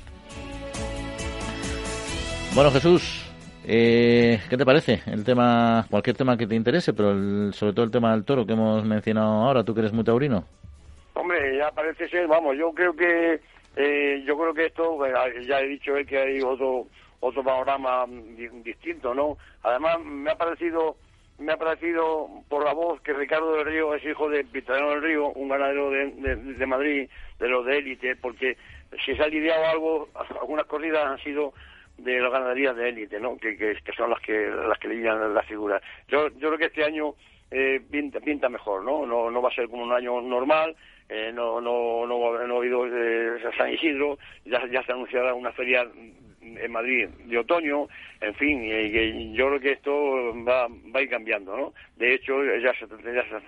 [2.55, 3.24] Bueno, Jesús,
[3.67, 5.03] eh, ¿Qué te parece?
[5.07, 8.53] El tema, cualquier tema que te interese, pero sobre todo el tema del toro que
[8.53, 10.45] hemos mencionado ahora, tú que eres muy taurino.
[11.15, 13.41] Hombre, ya parece ser, vamos, yo creo que,
[13.77, 14.99] eh, yo creo que esto,
[15.47, 16.87] ya he dicho que hay otro,
[17.21, 18.05] otro panorama
[18.63, 19.39] distinto, ¿no?
[19.63, 20.97] Además, me ha parecido,
[21.39, 25.03] me ha parecido por la voz que Ricardo del Río es hijo de Pitarano del
[25.03, 27.09] Río, un ganadero de, de Madrid,
[27.39, 28.57] de los de élite, porque
[29.05, 30.09] si se ha lidiado algo,
[30.41, 31.55] algunas corridas han sido
[31.99, 33.37] de las ganaderías de élite, ¿no?
[33.37, 35.81] Que, que, son las que las que lidian la figura.
[36.09, 37.15] Yo, yo creo que este año
[37.51, 39.07] eh, pinta, pinta mejor, ¿no?
[39.07, 39.31] ¿no?
[39.31, 40.75] No va a ser como un año normal,
[41.09, 45.53] eh, no, no, no, no, ha habido eh, San Isidro, ya, ya se anunciará una
[45.53, 45.87] feria
[46.43, 47.89] en Madrid de otoño,
[48.21, 49.93] en fin, y, yo creo que esto
[50.45, 51.75] va, va a ir cambiando, ¿no?
[51.97, 52.87] De hecho, ya se,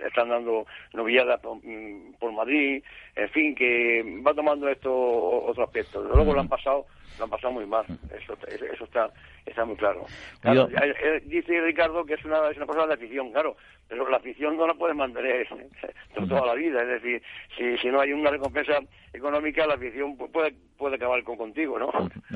[0.07, 1.59] están dando novilladas por,
[2.19, 2.83] por, Madrid,
[3.15, 6.01] en fin, que va tomando esto otro aspecto.
[6.01, 6.85] Luego lo han pasado
[7.17, 7.85] lo han pasado muy mal.
[8.15, 9.11] Eso, eso está,
[9.45, 10.05] está muy claro.
[10.41, 13.55] claro eh, eh, dice Ricardo que es una, es una cosa de afición, claro,
[13.87, 15.47] pero la afición no la puedes mantener
[16.29, 16.81] toda la vida.
[16.81, 17.21] Es decir,
[17.57, 18.79] si, si no hay una recompensa
[19.13, 21.89] económica, la afición puede, puede acabar con contigo, ¿no?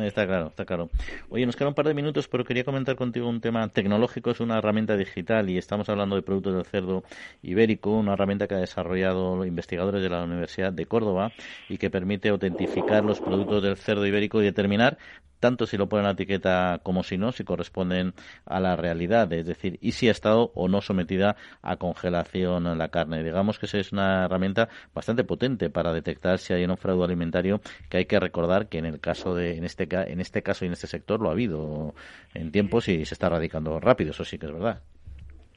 [0.04, 0.90] Está claro, está claro.
[1.30, 4.32] Oye, nos quedan un par de minutos, pero quería comentar contigo un tema tecnológico.
[4.32, 7.04] Es una herramienta digital y estamos hablando de productos del cerdo
[7.42, 11.32] ibérico, una herramienta que ha desarrollado investigadores de la Universidad de Córdoba
[11.70, 14.98] y que permite autentificar los productos del cerdo ibérico y determinar
[15.42, 18.14] tanto si lo ponen la etiqueta como si no, si corresponden
[18.46, 22.90] a la realidad, es decir, y si ha estado o no sometida a congelación la
[22.90, 23.24] carne.
[23.24, 27.60] Digamos que es una herramienta bastante potente para detectar si hay un fraude alimentario,
[27.90, 30.68] que hay que recordar que en el caso de, en este, en este caso y
[30.68, 31.96] en este sector lo ha habido
[32.36, 34.80] en tiempos y se está radicando rápido, eso sí que es verdad.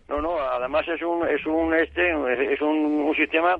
[0.08, 3.56] No, no, además es un, es un, este, es un sistema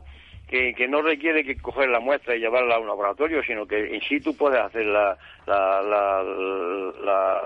[0.49, 4.01] que, no requiere que coger la muestra y llevarla a un laboratorio, sino que in
[4.03, 5.17] situ puedes hacer la,
[5.47, 5.83] la,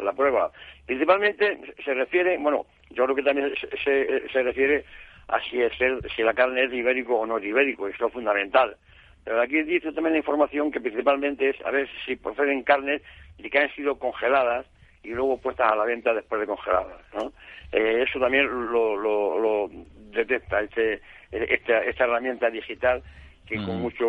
[0.03, 0.51] la, prueba.
[0.86, 3.53] Principalmente se refiere, bueno, yo creo que también
[3.84, 4.84] se, se, refiere
[5.28, 5.72] a si, es
[6.14, 8.76] si la carne es de ibérico o no de ibérico, eso es fundamental.
[9.24, 13.03] Pero aquí dice también la información que principalmente es a ver si proceden carnes
[13.38, 14.66] y que han sido congeladas
[15.03, 17.01] y luego puestas a la venta después de congeladas.
[17.14, 17.32] ¿no?
[17.72, 19.70] Eh, eso también lo, lo, lo
[20.11, 21.01] detecta este,
[21.31, 23.03] esta, esta herramienta digital
[23.49, 24.05] que con mucho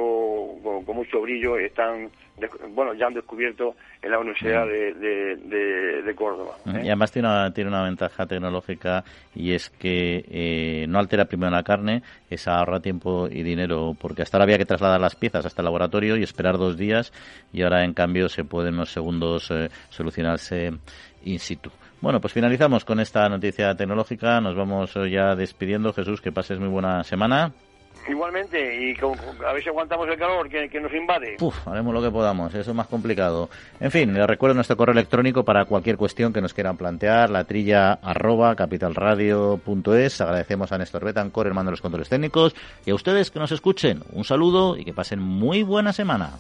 [0.62, 2.10] con, mucho brillo están
[2.72, 4.94] bueno ya han descubierto en la Universidad de,
[6.04, 6.82] de, Córdoba ¿eh?
[6.84, 11.52] y además tiene una, tiene una ventaja tecnológica y es que eh, no altera primero
[11.52, 15.46] la carne es ahorra tiempo y dinero porque hasta ahora había que trasladar las piezas
[15.46, 17.14] hasta el laboratorio y esperar dos días
[17.54, 20.72] y ahora en cambio se puede en unos segundos eh, solucionarse
[21.24, 24.40] in situ bueno, pues finalizamos con esta noticia tecnológica.
[24.42, 25.94] Nos vamos ya despidiendo.
[25.94, 27.52] Jesús, que pases muy buena semana.
[28.08, 28.98] Igualmente, y
[29.46, 31.38] a ver si aguantamos el calor que, nos invade.
[31.40, 33.50] Uf, haremos lo que podamos, eso es más complicado.
[33.80, 37.44] En fin, les recuerdo nuestro correo electrónico para cualquier cuestión que nos quieran plantear, la
[37.44, 40.22] trilla arroba capitalradio.es.
[40.22, 44.02] Agradecemos a Néstor Betancor, hermano de los controles técnicos, y a ustedes que nos escuchen.
[44.14, 46.32] Un saludo y que pasen muy buena semana.